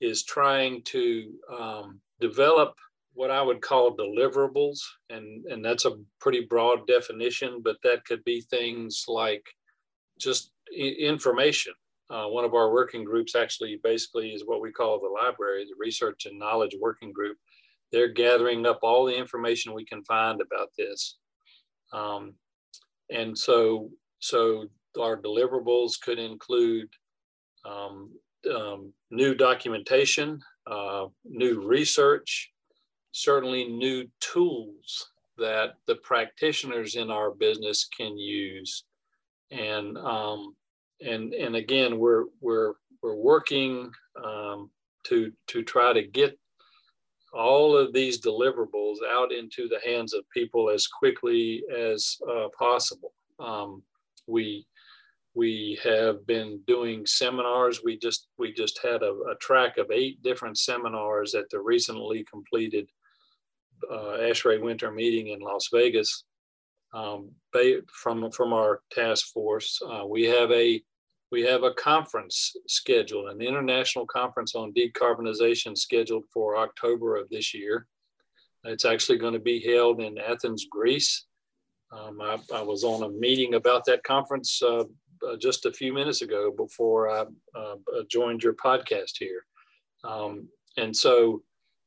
is 0.00 0.24
trying 0.24 0.82
to 0.84 1.32
um, 1.56 2.00
develop 2.20 2.74
what 3.14 3.30
I 3.30 3.42
would 3.42 3.60
call 3.60 3.96
deliverables, 3.96 4.78
and, 5.10 5.44
and 5.46 5.64
that's 5.64 5.86
a 5.86 5.98
pretty 6.20 6.46
broad 6.48 6.86
definition, 6.86 7.60
but 7.64 7.76
that 7.82 8.04
could 8.04 8.22
be 8.24 8.42
things 8.42 9.04
like 9.08 9.44
just 10.20 10.52
information. 10.76 11.72
Uh, 12.10 12.26
one 12.26 12.44
of 12.44 12.54
our 12.54 12.72
working 12.72 13.04
groups 13.04 13.34
actually 13.34 13.80
basically 13.82 14.30
is 14.30 14.44
what 14.46 14.62
we 14.62 14.72
call 14.72 15.00
the 15.00 15.08
library, 15.08 15.64
the 15.64 15.74
Research 15.78 16.26
and 16.26 16.38
Knowledge 16.38 16.76
Working 16.80 17.12
Group. 17.12 17.36
They're 17.92 18.12
gathering 18.12 18.66
up 18.66 18.80
all 18.82 19.04
the 19.04 19.16
information 19.16 19.74
we 19.74 19.84
can 19.84 20.04
find 20.04 20.40
about 20.40 20.68
this. 20.78 21.18
Um, 21.92 22.34
and 23.10 23.36
so, 23.36 23.90
so 24.20 24.66
our 25.00 25.20
deliverables 25.20 26.00
could 26.00 26.18
include 26.18 26.88
um, 27.64 28.10
um, 28.54 28.92
new 29.10 29.34
documentation, 29.34 30.40
uh, 30.68 31.06
new 31.24 31.60
research, 31.66 32.52
certainly 33.12 33.64
new 33.64 34.06
tools 34.20 35.10
that 35.38 35.74
the 35.86 35.96
practitioners 35.96 36.96
in 36.96 37.10
our 37.10 37.30
business 37.30 37.88
can 37.96 38.18
use. 38.18 38.84
And 39.50 39.96
um, 39.96 40.54
and 41.00 41.32
and 41.32 41.56
again, 41.56 41.98
we're 41.98 42.24
we're 42.40 42.74
we're 43.02 43.14
working 43.14 43.90
um, 44.22 44.70
to 45.04 45.32
to 45.48 45.62
try 45.62 45.92
to 45.92 46.02
get 46.02 46.38
all 47.32 47.76
of 47.76 47.92
these 47.92 48.20
deliverables 48.20 48.96
out 49.08 49.32
into 49.32 49.68
the 49.68 49.80
hands 49.84 50.14
of 50.14 50.28
people 50.30 50.70
as 50.70 50.86
quickly 50.86 51.62
as 51.76 52.16
uh, 52.30 52.48
possible. 52.58 53.12
Um, 53.38 53.82
we 54.26 54.66
we 55.38 55.78
have 55.84 56.26
been 56.26 56.60
doing 56.66 57.06
seminars. 57.06 57.80
We 57.84 57.96
just 57.96 58.26
we 58.38 58.52
just 58.52 58.80
had 58.82 59.04
a, 59.04 59.12
a 59.30 59.36
track 59.40 59.78
of 59.78 59.92
eight 59.92 60.20
different 60.20 60.58
seminars 60.58 61.36
at 61.36 61.48
the 61.50 61.60
recently 61.60 62.24
completed 62.24 62.90
uh, 63.88 64.18
ASHRAE 64.18 64.60
Winter 64.60 64.90
Meeting 64.90 65.28
in 65.28 65.38
Las 65.38 65.68
Vegas. 65.72 66.24
Um, 66.92 67.30
from 67.92 68.32
from 68.32 68.52
our 68.52 68.80
task 68.90 69.28
force, 69.32 69.80
uh, 69.88 70.04
we 70.04 70.24
have 70.24 70.50
a 70.50 70.82
we 71.30 71.42
have 71.42 71.62
a 71.62 71.74
conference 71.74 72.56
scheduled, 72.66 73.28
an 73.28 73.40
international 73.40 74.06
conference 74.06 74.56
on 74.56 74.72
decarbonization 74.72 75.78
scheduled 75.78 76.24
for 76.34 76.56
October 76.56 77.14
of 77.14 77.28
this 77.28 77.54
year. 77.54 77.86
It's 78.64 78.84
actually 78.84 79.18
going 79.18 79.34
to 79.34 79.38
be 79.52 79.60
held 79.60 80.00
in 80.00 80.18
Athens, 80.18 80.66
Greece. 80.68 81.26
Um, 81.92 82.20
I, 82.20 82.38
I, 82.52 82.62
was 82.62 82.84
on 82.84 83.02
a 83.02 83.08
meeting 83.08 83.54
about 83.54 83.84
that 83.86 84.04
conference 84.04 84.60
uh, 84.62 84.84
uh, 85.26 85.36
just 85.36 85.66
a 85.66 85.72
few 85.72 85.92
minutes 85.92 86.22
ago 86.22 86.52
before 86.56 87.10
I 87.10 87.24
uh, 87.54 87.76
joined 88.10 88.42
your 88.42 88.54
podcast 88.54 89.12
here. 89.18 89.44
Um, 90.04 90.48
and 90.76 90.94
so 90.94 91.42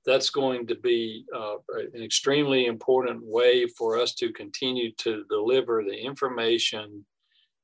that's 0.06 0.30
going 0.30 0.68
to 0.68 0.76
be 0.76 1.26
uh, 1.36 1.56
an 1.94 2.04
extremely 2.04 2.66
important 2.66 3.22
way 3.24 3.68
for 3.68 4.00
us 4.00 4.16
to 4.16 4.34
continue 4.34 4.92
to 4.98 5.24
deliver 5.30 5.84
the 5.84 5.96
information 5.96 7.06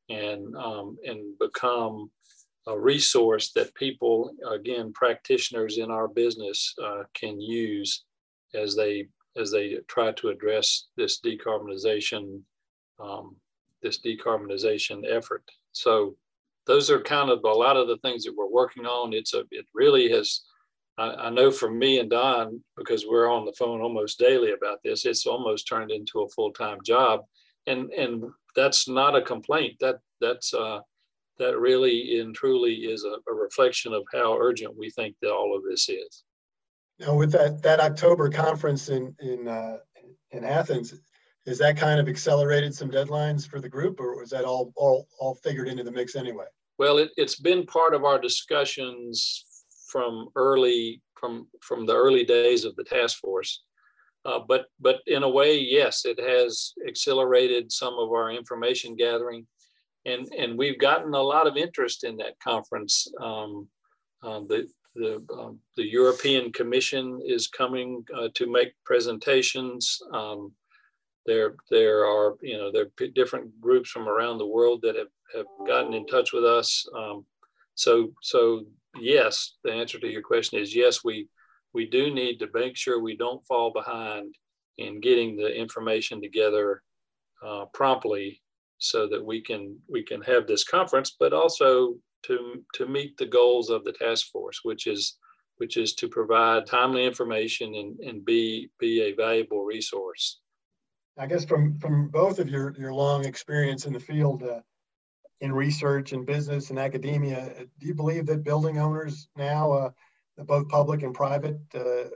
and, 0.09 0.55
um, 0.55 0.97
and 1.03 1.38
become 1.39 2.12
a 2.67 2.77
resource 2.77 3.51
that 3.53 3.74
people, 3.75 4.31
again, 4.51 4.91
practitioners 4.93 5.77
in 5.77 5.89
our 5.89 6.07
business 6.07 6.74
uh, 6.83 7.03
can 7.13 7.39
use 7.41 8.03
as 8.53 8.75
they 8.75 9.07
as 9.38 9.51
they 9.51 9.77
try 9.88 10.12
to 10.13 10.29
address 10.29 10.88
this 10.97 11.21
decarbonization 11.21 12.41
um, 13.00 13.36
this 13.81 14.00
decarbonization 14.00 15.03
effort. 15.10 15.43
So 15.72 16.15
those 16.65 16.89
are 16.89 17.01
kind 17.01 17.29
of 17.29 17.43
a 17.43 17.48
lot 17.48 17.77
of 17.77 17.88
the 17.88 17.98
things 17.98 18.24
that 18.24 18.36
we're 18.36 18.50
working 18.50 18.86
on. 18.86 19.13
It's 19.13 19.34
a 19.34 19.43
it 19.51 19.65
really 19.74 20.10
has 20.12 20.41
I, 20.98 21.10
I, 21.10 21.29
know 21.29 21.51
for 21.51 21.69
me 21.69 22.00
and 22.00 22.10
Don, 22.10 22.62
because 22.75 23.05
we're 23.07 23.31
on 23.31 23.46
the 23.46 23.53
phone 23.53 23.81
almost 23.81 24.19
daily 24.19 24.53
about 24.53 24.79
this, 24.84 25.05
it's 25.05 25.25
almost 25.25 25.67
turned 25.67 25.91
into 25.91 26.22
a 26.22 26.29
full-time 26.29 26.79
job. 26.84 27.22
And, 27.67 27.91
and 27.91 28.24
that's 28.55 28.88
not 28.88 29.15
a 29.15 29.22
complaint. 29.22 29.75
That, 29.79 30.00
that's, 30.22 30.53
uh, 30.53 30.79
that 31.38 31.60
really 31.60 32.19
and 32.19 32.34
truly 32.34 32.74
is 32.74 33.03
a, 33.03 33.17
a 33.29 33.34
reflection 33.34 33.93
of 33.93 34.03
how 34.12 34.38
urgent 34.38 34.77
we 34.77 34.89
think 34.89 35.15
that 35.22 35.31
all 35.31 35.55
of 35.55 35.63
this 35.69 35.88
is. 35.88 36.24
Now, 37.00 37.15
with 37.15 37.31
that, 37.34 37.62
that 37.62 37.79
October 37.79 38.29
conference 38.29 38.89
in, 38.89 39.15
in, 39.19 39.48
uh, 39.48 39.77
in 40.31 40.43
Athens, 40.43 40.96
is 41.47 41.57
that 41.57 41.77
kind 41.77 41.99
of 41.99 42.09
accelerated 42.09 42.75
some 42.75 42.91
deadlines 42.91 43.47
for 43.47 43.61
the 43.61 43.69
group 43.69 44.01
or 44.01 44.19
was 44.19 44.29
that 44.29 44.43
all, 44.43 44.73
all, 44.75 45.07
all 45.17 45.35
figured 45.35 45.69
into 45.69 45.83
the 45.83 45.91
mix 45.91 46.15
anyway? 46.15 46.45
Well, 46.77 46.97
it, 46.97 47.11
it's 47.15 47.39
been 47.39 47.65
part 47.65 47.93
of 47.93 48.03
our 48.03 48.19
discussions 48.19 49.45
from 49.89 50.27
early, 50.35 51.01
from, 51.17 51.47
from 51.61 51.85
the 51.85 51.95
early 51.95 52.25
days 52.25 52.65
of 52.65 52.75
the 52.75 52.83
task 52.83 53.19
force. 53.19 53.63
Uh, 54.25 54.39
but, 54.45 54.65
but 54.81 54.97
in 55.07 55.23
a 55.23 55.29
way, 55.29 55.57
yes, 55.57 56.03
it 56.03 56.19
has 56.19 56.73
accelerated 56.85 57.71
some 57.71 57.93
of 57.93 58.09
our 58.09 58.29
information 58.29 58.97
gathering. 58.97 59.47
And, 60.05 60.27
and 60.37 60.57
we've 60.57 60.77
gotten 60.79 61.13
a 61.13 61.21
lot 61.21 61.47
of 61.47 61.55
interest 61.55 62.03
in 62.03 62.17
that 62.17 62.37
conference. 62.43 63.07
Um, 63.21 63.69
uh, 64.21 64.41
the, 64.41 64.67
the, 64.95 65.25
um, 65.33 65.59
the 65.77 65.89
European 65.89 66.51
Commission 66.51 67.21
is 67.25 67.47
coming 67.47 68.03
uh, 68.13 68.27
to 68.33 68.51
make 68.51 68.73
presentations. 68.83 69.97
Um, 70.13 70.51
there, 71.27 71.55
there 71.69 72.05
are, 72.05 72.36
you 72.41 72.57
know, 72.57 72.72
there 72.72 72.86
are 72.86 73.07
different 73.07 73.62
groups 73.62 73.91
from 73.91 74.07
around 74.07 74.39
the 74.39 74.48
world 74.48 74.81
that 74.81 74.96
have, 74.96 75.13
have 75.36 75.46
gotten 75.67 75.93
in 75.93 76.07
touch 76.07 76.34
with 76.34 76.46
us. 76.46 76.88
Um, 76.98 77.25
so, 77.75 78.12
so 78.24 78.65
yes, 79.00 79.57
the 79.63 79.72
answer 79.72 80.00
to 80.00 80.07
your 80.07 80.24
question 80.24 80.60
is 80.60 80.75
yes, 80.75 81.03
we, 81.03 81.27
we 81.74 81.86
do 81.86 82.12
need 82.12 82.39
to 82.39 82.50
make 82.53 82.75
sure 82.75 83.00
we 83.00 83.15
don't 83.15 83.46
fall 83.46 83.72
behind 83.72 84.34
in 84.77 85.00
getting 85.00 85.36
the 85.36 85.53
information 85.53 86.22
together 86.22 86.81
uh, 87.46 87.65
promptly 87.74 88.41
so 88.79 89.07
that 89.07 89.24
we 89.24 89.41
can 89.41 89.77
we 89.89 90.03
can 90.03 90.22
have 90.22 90.48
this 90.48 90.63
conference, 90.63 91.15
but 91.19 91.34
also 91.34 91.96
to 92.24 92.63
to 92.74 92.88
meet 92.88 93.17
the 93.17 93.25
goals 93.25 93.69
of 93.69 93.84
the 93.84 93.93
task 93.93 94.27
force, 94.31 94.60
which 94.63 94.88
is 94.88 95.17
which 95.57 95.77
is 95.77 95.93
to 95.96 96.07
provide 96.07 96.65
timely 96.67 97.05
information 97.05 97.74
and, 97.75 98.00
and 98.00 98.25
be 98.25 98.69
be 98.79 99.01
a 99.01 99.15
valuable 99.15 99.63
resource. 99.63 100.39
I 101.17 101.25
guess 101.25 101.45
from 101.45 101.79
from 101.79 102.09
both 102.09 102.39
of 102.39 102.50
your 102.50 102.75
your 102.77 102.93
long 102.93 103.25
experience 103.25 103.86
in 103.86 103.93
the 103.93 104.00
field 104.00 104.43
uh, 104.43 104.62
in 105.41 105.51
research 105.51 106.13
and 106.13 106.25
business 106.25 106.69
and 106.69 106.79
academia, 106.79 107.53
uh, 107.59 107.63
do 107.79 107.88
you 107.88 107.93
believe 107.93 108.25
that 108.27 108.43
building 108.43 108.79
owners 108.79 109.27
now, 109.36 109.71
uh, 109.71 109.89
both 110.38 110.67
public 110.69 111.03
and 111.03 111.13
private, 111.13 111.59
uh, 111.75 112.09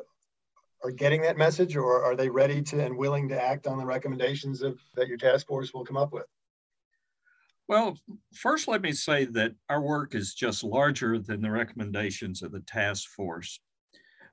are 0.83 0.91
getting 0.91 1.21
that 1.21 1.37
message, 1.37 1.75
or 1.75 2.03
are 2.03 2.15
they 2.15 2.29
ready 2.29 2.61
to 2.61 2.83
and 2.83 2.97
willing 2.97 3.29
to 3.29 3.41
act 3.41 3.67
on 3.67 3.77
the 3.77 3.85
recommendations 3.85 4.61
of, 4.61 4.79
that 4.95 5.07
your 5.07 5.17
task 5.17 5.47
force 5.47 5.73
will 5.73 5.85
come 5.85 5.97
up 5.97 6.11
with? 6.11 6.25
Well, 7.67 7.97
first, 8.33 8.67
let 8.67 8.81
me 8.81 8.91
say 8.91 9.25
that 9.25 9.53
our 9.69 9.81
work 9.81 10.15
is 10.15 10.33
just 10.33 10.63
larger 10.63 11.19
than 11.19 11.41
the 11.41 11.51
recommendations 11.51 12.41
of 12.41 12.51
the 12.51 12.61
task 12.61 13.07
force. 13.09 13.59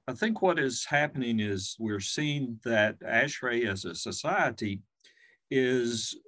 I 0.09 0.15
think 0.15 0.41
what 0.41 0.59
is 0.59 0.87
happening 0.87 1.39
is 1.39 1.77
we're 1.79 2.01
seeing 2.01 2.59
that 2.65 2.99
ASHRAE 3.01 3.69
as 3.71 3.85
a 3.85 3.95
society 3.95 4.81
is 5.51 6.19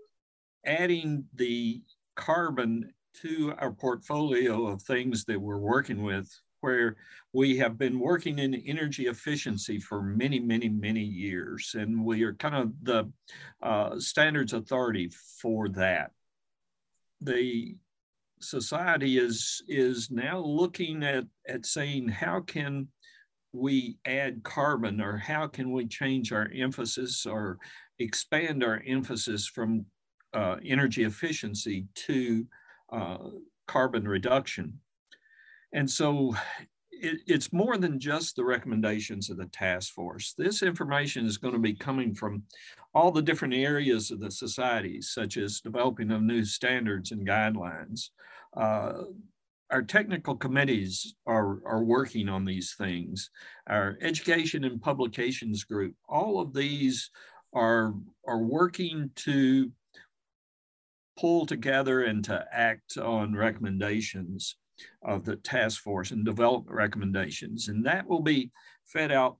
adding 0.66 1.24
the 1.34 1.80
carbon 2.14 2.92
to 3.22 3.54
our 3.56 3.72
portfolio 3.72 4.66
of 4.66 4.82
things 4.82 5.24
that 5.24 5.40
we're 5.40 5.56
working 5.56 6.02
with, 6.02 6.30
where 6.60 6.98
we 7.32 7.56
have 7.56 7.78
been 7.78 7.98
working 7.98 8.38
in 8.38 8.54
energy 8.54 9.06
efficiency 9.06 9.78
for 9.80 10.02
many, 10.02 10.38
many, 10.38 10.68
many 10.68 11.00
years. 11.02 11.74
And 11.74 12.04
we 12.04 12.22
are 12.24 12.34
kind 12.34 12.56
of 12.56 12.72
the 12.82 13.10
uh, 13.62 13.98
standards 13.98 14.52
authority 14.52 15.10
for 15.40 15.70
that. 15.70 16.10
The 17.22 17.76
society 18.42 19.16
is, 19.16 19.62
is 19.68 20.10
now 20.10 20.38
looking 20.40 21.02
at, 21.02 21.24
at 21.48 21.64
saying, 21.64 22.08
how 22.08 22.40
can 22.40 22.88
we 23.52 23.98
add 24.06 24.42
carbon 24.42 25.00
or 25.00 25.16
how 25.16 25.46
can 25.46 25.72
we 25.72 25.86
change 25.86 26.32
our 26.32 26.48
emphasis 26.54 27.26
or 27.26 27.58
expand 27.98 28.62
our 28.62 28.82
emphasis 28.86 29.46
from 29.46 29.84
uh, 30.32 30.56
energy 30.64 31.04
efficiency 31.04 31.86
to 31.94 32.46
uh, 32.92 33.18
carbon 33.66 34.06
reduction. 34.06 34.78
And 35.72 35.88
so 35.88 36.34
it, 36.90 37.20
it's 37.26 37.52
more 37.52 37.76
than 37.76 37.98
just 37.98 38.36
the 38.36 38.44
recommendations 38.44 39.30
of 39.30 39.36
the 39.36 39.46
task 39.46 39.92
force. 39.92 40.34
This 40.36 40.62
information 40.62 41.26
is 41.26 41.38
going 41.38 41.54
to 41.54 41.60
be 41.60 41.74
coming 41.74 42.14
from 42.14 42.42
all 42.94 43.10
the 43.10 43.22
different 43.22 43.54
areas 43.54 44.10
of 44.10 44.20
the 44.20 44.30
society, 44.30 45.00
such 45.00 45.36
as 45.36 45.60
developing 45.60 46.10
of 46.10 46.22
new 46.22 46.44
standards 46.44 47.12
and 47.12 47.26
guidelines, 47.26 48.10
uh, 48.56 49.04
our 49.70 49.82
technical 49.82 50.36
committees 50.36 51.14
are, 51.26 51.60
are 51.64 51.84
working 51.84 52.28
on 52.28 52.44
these 52.44 52.74
things. 52.76 53.30
Our 53.68 53.96
education 54.00 54.64
and 54.64 54.80
publications 54.80 55.64
group, 55.64 55.94
all 56.08 56.40
of 56.40 56.52
these 56.52 57.10
are, 57.52 57.94
are 58.26 58.42
working 58.42 59.10
to 59.16 59.70
pull 61.18 61.46
together 61.46 62.02
and 62.02 62.24
to 62.24 62.44
act 62.52 62.96
on 62.96 63.34
recommendations 63.34 64.56
of 65.04 65.24
the 65.24 65.36
task 65.36 65.82
force 65.82 66.10
and 66.10 66.24
develop 66.24 66.64
recommendations. 66.68 67.68
And 67.68 67.84
that 67.86 68.06
will 68.06 68.22
be 68.22 68.50
fed 68.86 69.12
out 69.12 69.36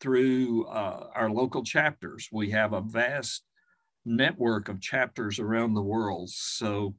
through 0.00 0.66
uh, 0.66 1.08
our 1.14 1.30
local 1.30 1.62
chapters. 1.62 2.28
We 2.30 2.50
have 2.50 2.72
a 2.72 2.82
vast 2.82 3.44
network 4.04 4.68
of 4.68 4.80
chapters 4.80 5.38
around 5.38 5.74
the 5.74 5.82
world. 5.82 6.28
So 6.30 6.94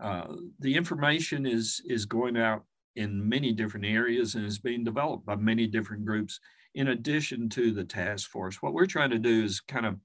uh, 0.00 0.34
the 0.58 0.74
information 0.74 1.46
is, 1.46 1.80
is 1.86 2.06
going 2.06 2.36
out 2.36 2.64
in 2.96 3.28
many 3.28 3.52
different 3.52 3.86
areas 3.86 4.34
and 4.34 4.44
is 4.44 4.58
being 4.58 4.84
developed 4.84 5.26
by 5.26 5.36
many 5.36 5.66
different 5.66 6.04
groups 6.04 6.40
in 6.74 6.88
addition 6.88 7.48
to 7.48 7.72
the 7.72 7.84
task 7.84 8.30
force. 8.30 8.60
What 8.60 8.74
we're 8.74 8.86
trying 8.86 9.10
to 9.10 9.18
do 9.18 9.44
is 9.44 9.60
kind 9.60 9.86
of 9.86 9.96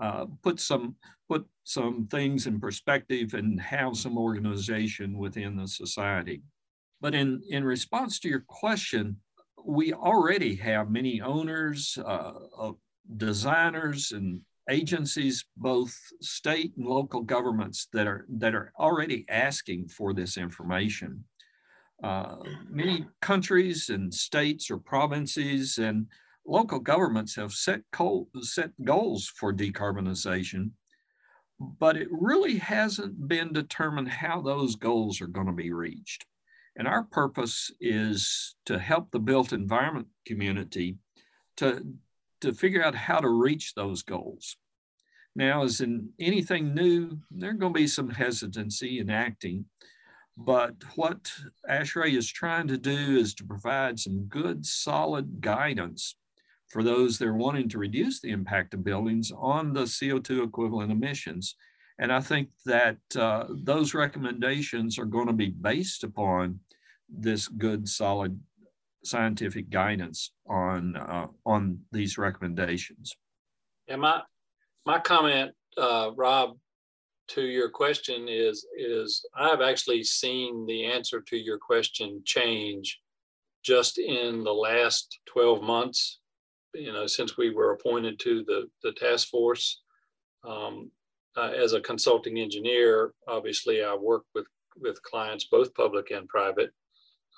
uh, 0.00 0.26
put 0.42 0.60
some 0.60 0.96
put 1.28 1.46
some 1.64 2.06
things 2.10 2.46
in 2.46 2.60
perspective 2.60 3.34
and 3.34 3.60
have 3.60 3.96
some 3.96 4.18
organization 4.18 5.16
within 5.16 5.56
the 5.56 5.66
society. 5.66 6.42
But 7.00 7.14
in, 7.14 7.42
in 7.48 7.64
response 7.64 8.18
to 8.20 8.28
your 8.28 8.44
question, 8.46 9.16
we 9.64 9.92
already 9.92 10.54
have 10.56 10.90
many 10.90 11.20
owners, 11.22 11.98
uh, 12.04 12.72
designers, 13.16 14.12
and 14.12 14.40
agencies, 14.70 15.44
both 15.56 15.94
state 16.20 16.72
and 16.76 16.86
local 16.86 17.20
governments 17.22 17.88
that 17.92 18.06
are 18.06 18.26
that 18.28 18.54
are 18.54 18.72
already 18.78 19.24
asking 19.28 19.88
for 19.88 20.12
this 20.12 20.36
information. 20.36 21.24
Uh, 22.02 22.36
many 22.68 23.06
countries 23.20 23.88
and 23.88 24.12
states 24.12 24.70
or 24.70 24.78
provinces 24.78 25.78
and 25.78 26.06
local 26.46 26.78
governments 26.78 27.34
have 27.36 27.52
set, 27.52 27.80
set 28.40 28.70
goals 28.84 29.32
for 29.36 29.52
decarbonization, 29.54 30.70
but 31.58 31.96
it 31.96 32.08
really 32.10 32.58
hasn't 32.58 33.28
been 33.28 33.52
determined 33.52 34.08
how 34.08 34.42
those 34.42 34.76
goals 34.76 35.20
are 35.20 35.28
going 35.28 35.46
to 35.46 35.52
be 35.52 35.72
reached. 35.72 36.26
And 36.76 36.88
our 36.88 37.04
purpose 37.04 37.70
is 37.80 38.56
to 38.66 38.78
help 38.78 39.10
the 39.10 39.20
built 39.20 39.52
environment 39.52 40.08
community 40.26 40.98
to 41.56 41.86
to 42.44 42.52
figure 42.54 42.84
out 42.84 42.94
how 42.94 43.18
to 43.20 43.28
reach 43.28 43.74
those 43.74 44.02
goals. 44.02 44.56
Now, 45.36 45.64
as 45.64 45.80
in 45.80 46.10
anything 46.20 46.74
new, 46.74 47.18
there's 47.30 47.58
going 47.58 47.74
to 47.74 47.78
be 47.78 47.88
some 47.88 48.10
hesitancy 48.10 49.00
in 49.00 49.10
acting. 49.10 49.64
But 50.36 50.74
what 50.96 51.30
ASHRAE 51.68 52.16
is 52.16 52.30
trying 52.30 52.68
to 52.68 52.78
do 52.78 53.16
is 53.16 53.34
to 53.34 53.44
provide 53.44 53.98
some 53.98 54.24
good, 54.24 54.64
solid 54.64 55.40
guidance 55.40 56.16
for 56.68 56.82
those 56.82 57.18
that 57.18 57.28
are 57.28 57.36
wanting 57.36 57.68
to 57.68 57.78
reduce 57.78 58.20
the 58.20 58.30
impact 58.30 58.74
of 58.74 58.84
buildings 58.84 59.32
on 59.36 59.72
the 59.72 59.82
CO2 59.82 60.44
equivalent 60.44 60.90
emissions. 60.90 61.56
And 62.00 62.12
I 62.12 62.20
think 62.20 62.48
that 62.66 62.98
uh, 63.16 63.46
those 63.50 63.94
recommendations 63.94 64.98
are 64.98 65.04
going 65.04 65.28
to 65.28 65.32
be 65.32 65.50
based 65.50 66.02
upon 66.02 66.58
this 67.08 67.46
good, 67.46 67.88
solid 67.88 68.38
scientific 69.04 69.70
guidance 69.70 70.32
on 70.48 70.96
uh, 70.96 71.26
on 71.46 71.80
these 71.92 72.18
recommendations. 72.18 73.16
Yeah, 73.88 73.96
my 73.96 74.22
my 74.86 74.98
comment, 74.98 75.52
uh, 75.76 76.10
Rob, 76.14 76.56
to 77.28 77.42
your 77.42 77.70
question 77.70 78.26
is 78.28 78.66
is 78.76 79.24
I've 79.34 79.60
actually 79.60 80.04
seen 80.04 80.66
the 80.66 80.86
answer 80.86 81.20
to 81.20 81.36
your 81.36 81.58
question 81.58 82.22
change 82.24 83.00
just 83.62 83.98
in 83.98 84.44
the 84.44 84.52
last 84.52 85.18
12 85.26 85.62
months. 85.62 86.20
You 86.74 86.92
know, 86.92 87.06
since 87.06 87.36
we 87.36 87.50
were 87.50 87.72
appointed 87.72 88.18
to 88.20 88.44
the 88.44 88.68
the 88.82 88.92
task 88.92 89.28
force. 89.28 89.80
Um, 90.46 90.90
uh, 91.36 91.50
as 91.50 91.72
a 91.72 91.80
consulting 91.80 92.38
engineer, 92.38 93.12
obviously 93.26 93.82
I 93.82 93.94
work 93.94 94.24
with 94.34 94.46
with 94.76 95.02
clients 95.02 95.44
both 95.44 95.74
public 95.74 96.10
and 96.10 96.28
private, 96.28 96.70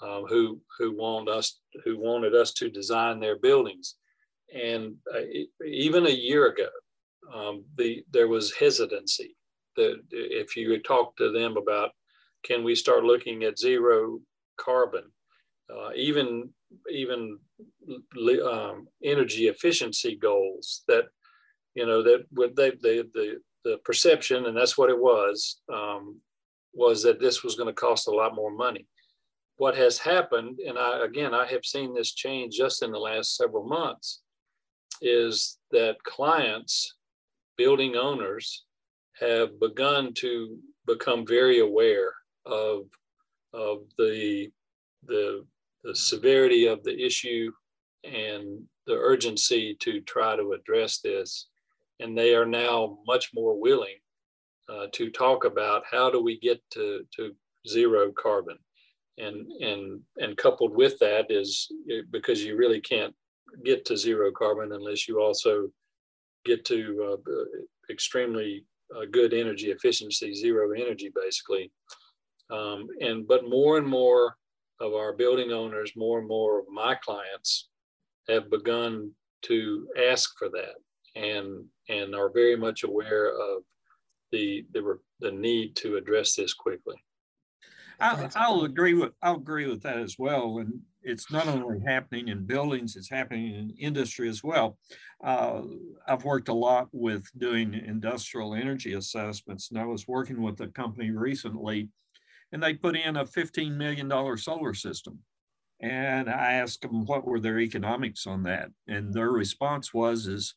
um, 0.03 0.25
who 0.29 0.61
who 0.79 0.93
want 0.93 1.29
us 1.29 1.61
who 1.85 1.99
wanted 1.99 2.35
us 2.35 2.53
to 2.55 2.69
design 2.71 3.21
their 3.21 3.39
buildings, 3.39 3.97
and 4.55 4.95
uh, 5.15 5.21
even 5.65 6.07
a 6.07 6.11
year 6.11 6.47
ago, 6.47 6.69
um, 7.35 7.65
the 7.77 8.05
there 8.11 8.29
was 8.29 8.55
hesitancy 8.55 9.37
that 9.77 10.01
if 10.11 10.57
you 10.57 10.81
talked 10.83 11.19
to 11.19 11.31
them 11.33 11.57
about 11.57 11.91
can 12.45 12.63
we 12.63 12.75
start 12.75 13.05
looking 13.05 13.43
at 13.43 13.59
zero 13.59 14.21
carbon, 14.59 15.05
uh, 15.75 15.91
even 15.95 16.51
even 16.91 17.39
um, 18.45 18.89
energy 19.03 19.49
efficiency 19.49 20.17
goals 20.17 20.83
that 20.89 21.05
you 21.75 21.87
know 21.87 22.03
that 22.03 22.25
would 22.33 22.57
they 22.57 22.71
the 22.71 23.09
the 23.15 23.37
the 23.65 23.79
perception 23.85 24.47
and 24.47 24.57
that's 24.57 24.79
what 24.79 24.91
it 24.91 24.99
was 24.99 25.61
um, 25.73 26.21
was 26.73 27.03
that 27.03 27.21
this 27.21 27.43
was 27.43 27.57
going 27.57 27.69
to 27.69 27.73
cost 27.73 28.07
a 28.07 28.11
lot 28.11 28.35
more 28.35 28.53
money 28.53 28.87
what 29.57 29.77
has 29.77 29.99
happened 29.99 30.59
and 30.67 30.79
i 30.79 31.05
again 31.05 31.35
i 31.35 31.47
have 31.47 31.65
seen 31.65 31.95
this 31.95 32.15
change 32.15 32.57
just 32.57 32.83
in 32.83 32.91
the 32.93 32.99
last 32.99 33.37
several 33.37 33.65
months 33.65 34.23
is 35.03 35.59
that 35.71 36.03
clients 36.05 36.95
building 37.57 37.97
owners 37.97 38.65
have 39.21 39.59
begun 39.61 40.13
to 40.15 40.59
become 40.87 41.27
very 41.27 41.61
aware 41.61 42.13
of 42.45 42.85
of 43.53 43.79
the 43.99 44.51
the 45.07 45.45
the 45.85 45.95
severity 45.95 46.67
of 46.67 46.83
the 46.83 47.05
issue 47.05 47.51
and 48.05 48.63
the 48.87 48.95
urgency 48.95 49.77
to 49.81 50.01
try 50.01 50.37
to 50.37 50.53
address 50.53 50.99
this. 50.99 51.49
And 52.01 52.17
they 52.17 52.35
are 52.35 52.47
now 52.47 52.99
much 53.07 53.31
more 53.35 53.59
willing 53.59 53.97
uh, 54.69 54.87
to 54.93 55.11
talk 55.11 55.45
about 55.45 55.85
how 55.91 56.11
do 56.11 56.23
we 56.23 56.39
get 56.39 56.61
to, 56.73 57.05
to 57.17 57.35
zero 57.69 58.13
carbon 58.13 58.59
and 59.19 59.51
and 59.61 60.01
and 60.19 60.37
coupled 60.37 60.75
with 60.75 60.99
that 60.99 61.27
is 61.31 61.71
because 62.11 62.45
you 62.45 62.57
really 62.57 62.81
can't 62.81 63.15
get 63.65 63.85
to 63.85 63.97
zero 63.97 64.31
carbon 64.31 64.73
unless 64.73 65.09
you 65.09 65.21
also 65.21 65.69
get 66.45 66.65
to 66.65 67.19
uh, 67.29 67.45
extremely 67.91 68.65
uh, 68.95 69.05
good 69.11 69.33
energy 69.33 69.71
efficiency 69.71 70.35
zero 70.35 70.73
energy 70.73 71.11
basically 71.15 71.71
um, 72.51 72.87
and 73.01 73.27
but 73.27 73.49
more 73.49 73.79
and 73.79 73.87
more 73.87 74.37
of 74.81 74.93
our 74.93 75.13
building 75.13 75.53
owners 75.53 75.93
more 75.97 76.19
and 76.19 76.29
more 76.29 76.61
of 76.61 76.67
my 76.71 76.95
clients 76.97 77.69
have 78.29 78.51
begun 78.51 79.11
to 79.43 79.89
ask 80.11 80.37
for 80.39 80.49
that 80.49 80.75
and 81.17 81.65
and 81.89 82.15
are 82.15 82.31
very 82.31 82.57
much 82.57 82.83
aware 82.85 83.29
of 83.29 83.63
the 84.33 84.67
the, 84.73 84.99
the 85.21 85.33
need 85.33 85.77
to 85.77 85.97
address 85.97 86.35
this 86.35 86.53
quickly. 86.53 86.97
I'll, 88.01 88.31
I'll 88.37 88.65
agree 88.65 88.95
with 88.95 89.13
I'll 89.23 89.37
agree 89.37 89.67
with 89.67 89.83
that 89.83 89.99
as 89.99 90.17
well. 90.19 90.59
And 90.59 90.81
it's 91.03 91.31
not 91.31 91.47
only 91.47 91.81
happening 91.87 92.29
in 92.29 92.45
buildings; 92.45 92.97
it's 92.97 93.11
happening 93.11 93.55
in 93.55 93.71
industry 93.79 94.29
as 94.29 94.43
well. 94.43 94.79
Uh, 95.25 95.63
I've 96.07 96.25
worked 96.25 96.49
a 96.49 96.55
lot 96.55 96.89
with 96.93 97.25
doing 97.39 97.75
industrial 97.75 98.55
energy 98.55 98.95
assessments, 98.95 99.71
and 99.71 99.81
I 99.81 99.87
was 99.87 100.09
working 100.09 100.43
with 100.43 100.61
a 100.61 100.69
company 100.69 101.11
recently, 101.11 101.89
and 102.53 102.63
they 102.63 102.75
put 102.75 102.97
in 102.97 103.17
a 103.17 103.25
$15 103.25 103.77
million 103.77 104.11
solar 104.37 104.75
system. 104.75 105.19
And 105.81 106.29
I 106.29 106.55
asked 106.55 106.83
them 106.83 107.05
what 107.05 107.27
were 107.27 107.41
their 107.41 107.61
economics 107.61 108.27
on 108.27 108.43
that, 108.45 108.71
and 108.89 109.13
their 109.13 109.31
response 109.31 109.93
was, 109.93 110.27
"is 110.27 110.55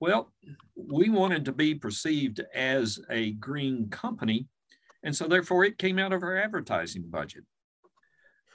well, 0.00 0.32
we 0.74 1.10
wanted 1.10 1.44
to 1.44 1.52
be 1.52 1.76
perceived 1.76 2.40
as 2.54 2.98
a 3.08 3.32
green 3.34 3.88
company, 3.88 4.48
and 5.02 5.14
so 5.14 5.26
therefore 5.26 5.64
it 5.64 5.78
came 5.78 5.98
out 5.98 6.12
of 6.12 6.22
our 6.22 6.36
advertising 6.36 7.04
budget. 7.08 7.44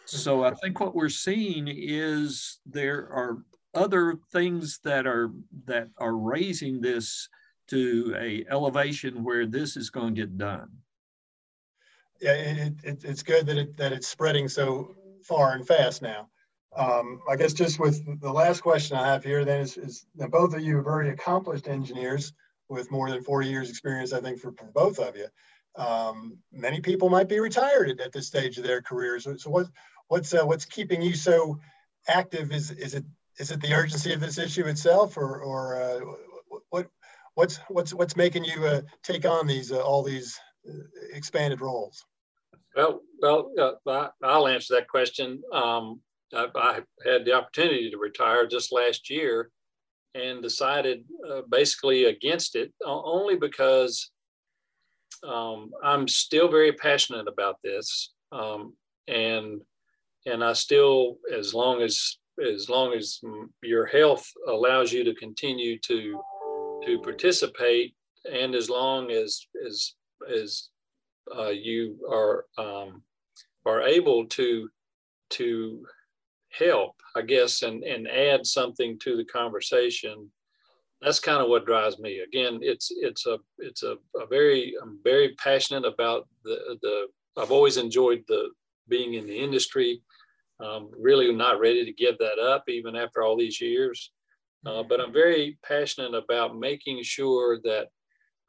So 0.06 0.44
I 0.44 0.54
think 0.54 0.80
what 0.80 0.96
we're 0.96 1.10
seeing 1.10 1.68
is 1.68 2.60
there 2.66 3.10
are 3.12 3.40
other 3.74 4.18
things 4.32 4.80
that 4.84 5.06
are 5.06 5.32
that 5.66 5.90
are 5.98 6.16
raising 6.16 6.80
this 6.80 7.28
to 7.68 8.16
a 8.18 8.46
elevation 8.50 9.24
where 9.24 9.46
this 9.46 9.76
is 9.76 9.90
going 9.90 10.16
to 10.16 10.22
get 10.22 10.38
done. 10.38 10.70
Yeah, 12.22 12.32
it, 12.32 12.74
it, 12.84 13.04
it's 13.04 13.22
good 13.22 13.46
that 13.48 13.58
it 13.58 13.78
that 13.78 13.92
it's 13.92 14.08
spreading 14.08 14.48
so 14.48 14.96
far 15.24 15.54
and 15.54 15.68
fast 15.68 16.02
now. 16.02 16.30
Um, 16.76 17.22
I 17.30 17.36
guess 17.36 17.54
just 17.54 17.80
with 17.80 18.22
the 18.22 18.32
last 18.32 18.62
question 18.62 18.98
I 18.98 19.08
have 19.08 19.24
here 19.24 19.44
then 19.44 19.62
is, 19.62 19.78
is 19.78 20.06
both 20.16 20.54
of 20.54 20.62
you 20.62 20.78
are 20.78 20.84
very 20.84 21.10
accomplished 21.10 21.68
engineers 21.68 22.34
with 22.70 22.92
more 22.92 23.10
than 23.10 23.24
40 23.24 23.48
years 23.48 23.70
experience, 23.70 24.14
I 24.14 24.22
think 24.22 24.40
for, 24.40 24.52
for 24.52 24.66
both 24.66 25.00
of 25.00 25.16
you. 25.16 25.28
Um, 25.78 26.38
many 26.52 26.82
people 26.82 27.10
might 27.10 27.30
be 27.30 27.40
retired 27.40 28.02
at, 28.02 28.12
this 28.12 28.28
stage 28.28 28.58
of 28.58 28.64
their 28.64 28.82
careers. 28.82 29.26
So, 29.26 29.38
so 29.38 29.50
what, 29.50 29.68
what's, 30.08 30.34
uh, 30.34 30.44
what's 30.44 30.66
keeping 30.66 31.02
you 31.02 31.14
so 31.14 31.60
active? 32.08 32.52
Is, 32.52 32.72
is 32.72 32.96
it, 32.96 33.06
is 33.38 33.52
it 33.52 33.62
the 33.62 33.74
urgency 33.74 34.12
of 34.14 34.20
this 34.20 34.40
issue 34.40 34.66
itself 34.66 35.18
or, 35.18 35.40
or 35.40 35.82
uh, 35.82 36.00
what, 36.70 36.88
what's, 37.36 37.60
what's, 37.70 37.94
what's 37.94 38.16
making 38.16 38.44
you 38.44 38.66
uh, 38.66 38.82
take 39.04 39.26
on 39.26 39.46
these, 39.46 39.72
uh, 39.72 39.80
all 39.80 40.02
these 40.02 40.40
uh, 40.68 40.74
expanded 41.14 41.62
roles? 41.62 42.04
Well, 42.76 43.02
well, 43.22 43.52
uh, 43.86 44.08
I'll 44.24 44.48
answer 44.48 44.76
that 44.76 44.88
question. 44.88 45.42
Um, 45.54 46.02
I, 46.34 46.48
I, 46.56 46.80
had 47.06 47.26
the 47.26 47.34
opportunity 47.34 47.92
to 47.92 47.98
retire 47.98 48.48
just 48.48 48.72
last 48.72 49.10
year 49.10 49.52
and 50.16 50.42
decided 50.42 51.06
basically 51.50 52.06
against 52.06 52.56
it 52.56 52.74
only 52.84 53.36
because 53.36 54.12
um, 55.24 55.72
I'm 55.84 56.08
still 56.08 56.50
very 56.50 56.74
passionate 56.74 57.28
about 57.28 57.58
this. 57.64 58.14
Um, 58.32 58.74
and 59.08 59.62
and 60.26 60.44
I 60.44 60.54
still, 60.54 61.18
as 61.34 61.54
long 61.54 61.82
as 61.82 62.18
as 62.46 62.70
long 62.70 62.94
as 62.94 63.20
your 63.64 63.86
health 63.86 64.26
allows 64.48 64.92
you 64.92 65.04
to 65.04 65.16
continue 65.16 65.80
to 65.80 66.22
to 66.86 67.00
participate, 67.00 67.96
and 68.32 68.54
as 68.56 68.70
long 68.70 69.12
as 69.12 69.48
as 69.66 69.94
as 70.34 70.70
uh, 71.36 71.50
you 71.50 71.98
are 72.10 72.46
um, 72.58 73.02
are 73.66 73.82
able 73.82 74.26
to 74.28 74.70
to 75.30 75.86
help, 76.52 76.96
I 77.16 77.22
guess, 77.22 77.62
and, 77.62 77.84
and 77.84 78.08
add 78.08 78.46
something 78.46 78.98
to 79.00 79.18
the 79.18 79.26
conversation. 79.26 80.32
That's 81.02 81.20
kind 81.20 81.42
of 81.42 81.50
what 81.50 81.66
drives 81.66 82.00
me. 82.00 82.20
Again, 82.20 82.60
it's 82.62 82.92
it's 82.92 83.26
a 83.28 83.38
it's 83.60 83.84
a, 83.84 83.98
a 84.16 84.26
very 84.28 84.74
I'm 84.82 85.00
very 85.04 85.36
passionate 85.36 85.86
about 85.86 86.28
the 86.44 86.78
the 86.82 87.08
I've 87.40 87.52
always 87.52 87.78
enjoyed 87.78 88.24
the 88.28 88.50
being 88.88 89.14
in 89.14 89.28
the 89.28 89.38
industry. 89.38 90.02
Um, 90.60 90.90
really 90.98 91.32
not 91.32 91.60
ready 91.60 91.86
to 91.86 91.94
give 91.94 92.18
that 92.18 92.40
up 92.40 92.64
even 92.68 92.96
after 92.96 93.22
all 93.22 93.38
these 93.38 93.62
years. 93.62 94.12
Uh, 94.66 94.82
but 94.82 95.00
I'm 95.00 95.14
very 95.14 95.58
passionate 95.64 96.16
about 96.16 96.58
making 96.58 97.04
sure 97.04 97.60
that 97.64 97.88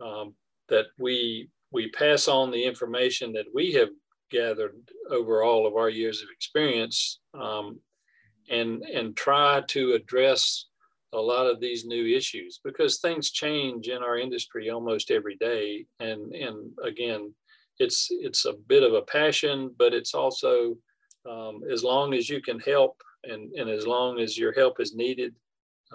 um, 0.00 0.34
that 0.68 0.86
we 0.98 1.50
we 1.70 1.90
pass 1.90 2.28
on 2.28 2.50
the 2.50 2.64
information 2.64 3.32
that 3.34 3.46
we 3.54 3.72
have 3.72 3.90
gathered 4.30 4.74
over 5.10 5.42
all 5.42 5.66
of 5.66 5.76
our 5.76 5.88
years 5.88 6.22
of 6.22 6.28
experience 6.32 7.20
um, 7.34 7.78
and 8.50 8.82
and 8.84 9.16
try 9.16 9.62
to 9.68 9.92
address 9.92 10.66
a 11.14 11.18
lot 11.18 11.46
of 11.46 11.60
these 11.60 11.84
new 11.84 12.16
issues 12.16 12.60
because 12.62 12.98
things 12.98 13.30
change 13.30 13.88
in 13.88 14.02
our 14.02 14.18
industry 14.18 14.70
almost 14.70 15.10
every 15.10 15.36
day. 15.36 15.86
And 16.00 16.34
and 16.34 16.72
again 16.84 17.34
it's 17.78 18.08
it's 18.10 18.44
a 18.44 18.52
bit 18.52 18.82
of 18.82 18.92
a 18.92 19.02
passion 19.02 19.74
but 19.78 19.94
it's 19.94 20.14
also 20.14 20.76
um, 21.28 21.60
as 21.70 21.84
long 21.84 22.14
as 22.14 22.28
you 22.28 22.40
can 22.40 22.58
help 22.60 23.00
and 23.24 23.52
and 23.54 23.68
as 23.70 23.86
long 23.86 24.18
as 24.18 24.36
your 24.36 24.52
help 24.52 24.80
is 24.80 24.94
needed 24.94 25.34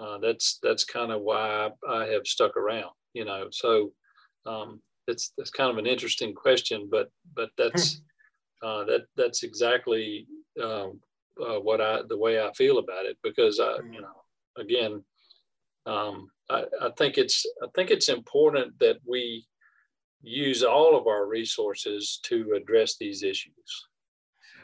uh, 0.00 0.18
that's 0.18 0.58
that's 0.62 0.84
kind 0.84 1.12
of 1.12 1.22
why 1.22 1.70
I, 1.88 2.06
have 2.06 2.26
stuck 2.26 2.56
around 2.56 2.90
you 3.12 3.24
know? 3.24 3.46
So 3.50 3.92
um, 4.46 4.80
it's 5.06 5.32
that's 5.36 5.50
kind 5.50 5.70
of 5.70 5.78
an 5.78 5.86
interesting 5.86 6.34
question 6.34 6.88
but 6.90 7.10
but 7.34 7.50
that's 7.58 8.00
hmm. 8.62 8.66
uh, 8.66 8.84
that 8.84 9.02
that's 9.16 9.42
exactly 9.42 10.26
um, 10.62 11.00
uh, 11.40 11.60
what 11.60 11.80
I 11.80 12.00
the 12.08 12.18
way 12.18 12.40
I 12.40 12.52
feel 12.52 12.78
about 12.78 13.04
it 13.04 13.18
because 13.22 13.60
I 13.60 13.76
you 13.92 14.00
know 14.00 14.23
again 14.56 15.02
um, 15.86 16.30
I, 16.50 16.64
I 16.80 16.90
think 16.96 17.18
it's 17.18 17.44
I 17.62 17.66
think 17.74 17.90
it's 17.90 18.08
important 18.08 18.78
that 18.80 18.98
we 19.06 19.46
use 20.22 20.62
all 20.62 20.96
of 20.96 21.06
our 21.06 21.26
resources 21.26 22.20
to 22.24 22.54
address 22.56 22.96
these 22.96 23.22
issues. 23.22 23.86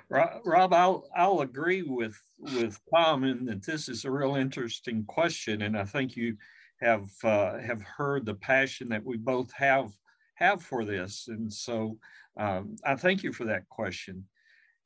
Rob, 0.08 0.72
I'll 0.72 1.08
I'll 1.16 1.40
agree 1.40 1.82
with 1.82 2.20
with 2.38 2.78
Tom 2.94 3.24
in 3.24 3.44
that 3.46 3.64
this 3.64 3.88
is 3.88 4.04
a 4.04 4.10
real 4.10 4.34
interesting 4.34 5.04
question, 5.04 5.62
and 5.62 5.78
I 5.78 5.84
think 5.84 6.16
you 6.16 6.36
have 6.80 7.08
uh, 7.22 7.58
have 7.58 7.82
heard 7.82 8.26
the 8.26 8.34
passion 8.34 8.88
that 8.88 9.04
we 9.04 9.18
both 9.18 9.52
have 9.52 9.92
have 10.34 10.62
for 10.62 10.84
this, 10.84 11.26
and 11.28 11.52
so 11.52 11.98
um, 12.38 12.76
I 12.84 12.96
thank 12.96 13.22
you 13.22 13.32
for 13.32 13.44
that 13.44 13.68
question. 13.68 14.26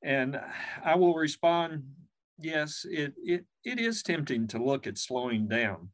And 0.02 0.38
I 0.84 0.96
will 0.96 1.14
respond, 1.14 1.84
yes, 2.38 2.84
it, 2.88 3.14
it, 3.22 3.44
it 3.64 3.78
is 3.78 4.02
tempting 4.02 4.46
to 4.48 4.62
look 4.62 4.86
at 4.86 4.98
slowing 4.98 5.48
down. 5.48 5.88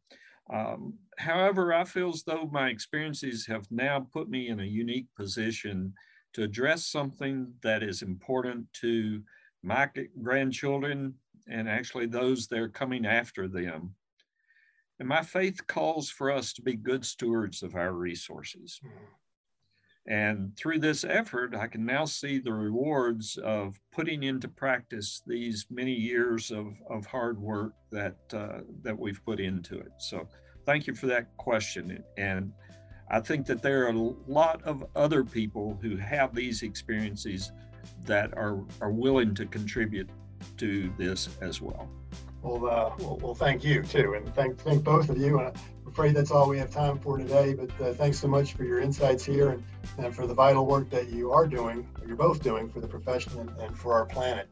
Um, 0.52 0.94
however, 1.18 1.72
I 1.72 1.84
feel 1.84 2.10
as 2.10 2.24
though 2.24 2.48
my 2.50 2.68
experiences 2.68 3.46
have 3.46 3.66
now 3.70 4.06
put 4.12 4.28
me 4.28 4.48
in 4.48 4.60
a 4.60 4.64
unique 4.64 5.06
position 5.16 5.94
to 6.32 6.42
address 6.42 6.86
something 6.86 7.52
that 7.62 7.82
is 7.82 8.02
important 8.02 8.66
to 8.80 9.22
my 9.62 9.88
grandchildren, 10.22 11.14
and 11.48 11.68
actually 11.68 12.06
those 12.06 12.46
that 12.48 12.58
are 12.58 12.68
coming 12.68 13.06
after 13.06 13.46
them. 13.46 13.94
And 14.98 15.08
my 15.08 15.22
faith 15.22 15.66
calls 15.66 16.10
for 16.10 16.30
us 16.30 16.52
to 16.54 16.62
be 16.62 16.76
good 16.76 17.04
stewards 17.04 17.62
of 17.62 17.74
our 17.74 17.92
resources. 17.92 18.80
And 20.06 20.56
through 20.56 20.78
this 20.78 21.04
effort, 21.04 21.54
I 21.54 21.66
can 21.66 21.84
now 21.84 22.04
see 22.04 22.38
the 22.38 22.52
rewards 22.52 23.36
of 23.36 23.78
putting 23.92 24.22
into 24.22 24.48
practice 24.48 25.22
these 25.26 25.66
many 25.70 25.92
years 25.92 26.50
of, 26.50 26.74
of 26.88 27.06
hard 27.06 27.38
work 27.38 27.74
that, 27.92 28.16
uh, 28.32 28.60
that 28.82 28.98
we've 28.98 29.22
put 29.24 29.40
into 29.40 29.78
it. 29.78 29.92
So 29.98 30.26
thank 30.64 30.86
you 30.86 30.94
for 30.94 31.06
that 31.08 31.36
question. 31.36 32.02
And 32.16 32.52
I 33.10 33.20
think 33.20 33.46
that 33.46 33.60
there 33.60 33.86
are 33.86 33.90
a 33.90 34.14
lot 34.26 34.62
of 34.64 34.84
other 34.96 35.22
people 35.22 35.78
who 35.82 35.96
have 35.96 36.34
these 36.34 36.62
experiences 36.62 37.52
that 38.06 38.32
are, 38.36 38.64
are 38.80 38.92
willing 38.92 39.34
to 39.34 39.46
contribute 39.46 40.08
to 40.56 40.92
this 40.96 41.28
as 41.40 41.60
well. 41.60 41.90
Well, 42.42 42.66
uh, 42.66 42.94
well, 42.98 43.18
well, 43.22 43.34
thank 43.34 43.64
you 43.64 43.82
too, 43.82 44.14
and 44.14 44.34
thank 44.34 44.58
thank 44.58 44.82
both 44.82 45.10
of 45.10 45.18
you. 45.18 45.38
And 45.38 45.48
I'm 45.48 45.86
afraid 45.86 46.14
that's 46.14 46.30
all 46.30 46.48
we 46.48 46.58
have 46.58 46.70
time 46.70 46.98
for 46.98 47.18
today. 47.18 47.54
But 47.54 47.70
uh, 47.80 47.92
thanks 47.92 48.18
so 48.18 48.28
much 48.28 48.54
for 48.54 48.64
your 48.64 48.80
insights 48.80 49.24
here 49.24 49.50
and, 49.50 49.64
and 49.98 50.14
for 50.14 50.26
the 50.26 50.34
vital 50.34 50.64
work 50.66 50.88
that 50.90 51.10
you 51.10 51.32
are 51.32 51.46
doing, 51.46 51.86
you're 52.06 52.16
both 52.16 52.42
doing 52.42 52.70
for 52.70 52.80
the 52.80 52.88
profession 52.88 53.38
and, 53.38 53.50
and 53.58 53.76
for 53.76 53.92
our 53.92 54.06
planet. 54.06 54.48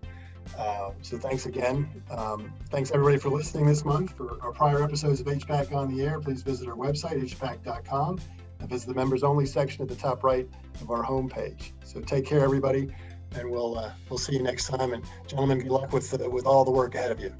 Uh, 0.56 0.90
so 1.02 1.18
thanks 1.18 1.46
again. 1.46 1.88
Um, 2.10 2.52
thanks 2.70 2.90
everybody 2.90 3.18
for 3.18 3.30
listening 3.30 3.66
this 3.66 3.84
month. 3.84 4.16
For 4.16 4.42
our 4.42 4.52
prior 4.52 4.82
episodes 4.82 5.20
of 5.20 5.26
HPAC 5.26 5.74
on 5.74 5.94
the 5.94 6.02
air, 6.02 6.20
please 6.20 6.42
visit 6.42 6.68
our 6.68 6.76
website 6.76 7.22
hpac.com 7.22 8.20
and 8.60 8.68
visit 8.68 8.88
the 8.88 8.94
members 8.94 9.22
only 9.22 9.46
section 9.46 9.82
at 9.82 9.88
the 9.88 9.94
top 9.94 10.24
right 10.24 10.48
of 10.80 10.90
our 10.90 11.02
homepage. 11.02 11.72
So 11.84 12.00
take 12.00 12.26
care, 12.26 12.40
everybody, 12.40 12.88
and 13.34 13.50
we'll 13.50 13.78
uh, 13.78 13.92
we'll 14.08 14.18
see 14.18 14.34
you 14.34 14.42
next 14.42 14.68
time. 14.68 14.92
And 14.92 15.04
gentlemen, 15.26 15.58
good 15.58 15.70
luck 15.70 15.92
with 15.92 16.12
uh, 16.14 16.28
with 16.28 16.46
all 16.46 16.64
the 16.64 16.70
work 16.70 16.94
ahead 16.94 17.10
of 17.10 17.20
you. 17.20 17.32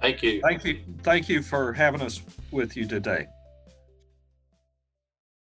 Thank 0.00 0.22
you. 0.22 0.40
Thank 0.42 0.64
you. 0.64 0.80
Thank 1.02 1.28
you 1.28 1.42
for 1.42 1.72
having 1.72 2.02
us 2.02 2.20
with 2.50 2.76
you 2.76 2.86
today. 2.86 3.26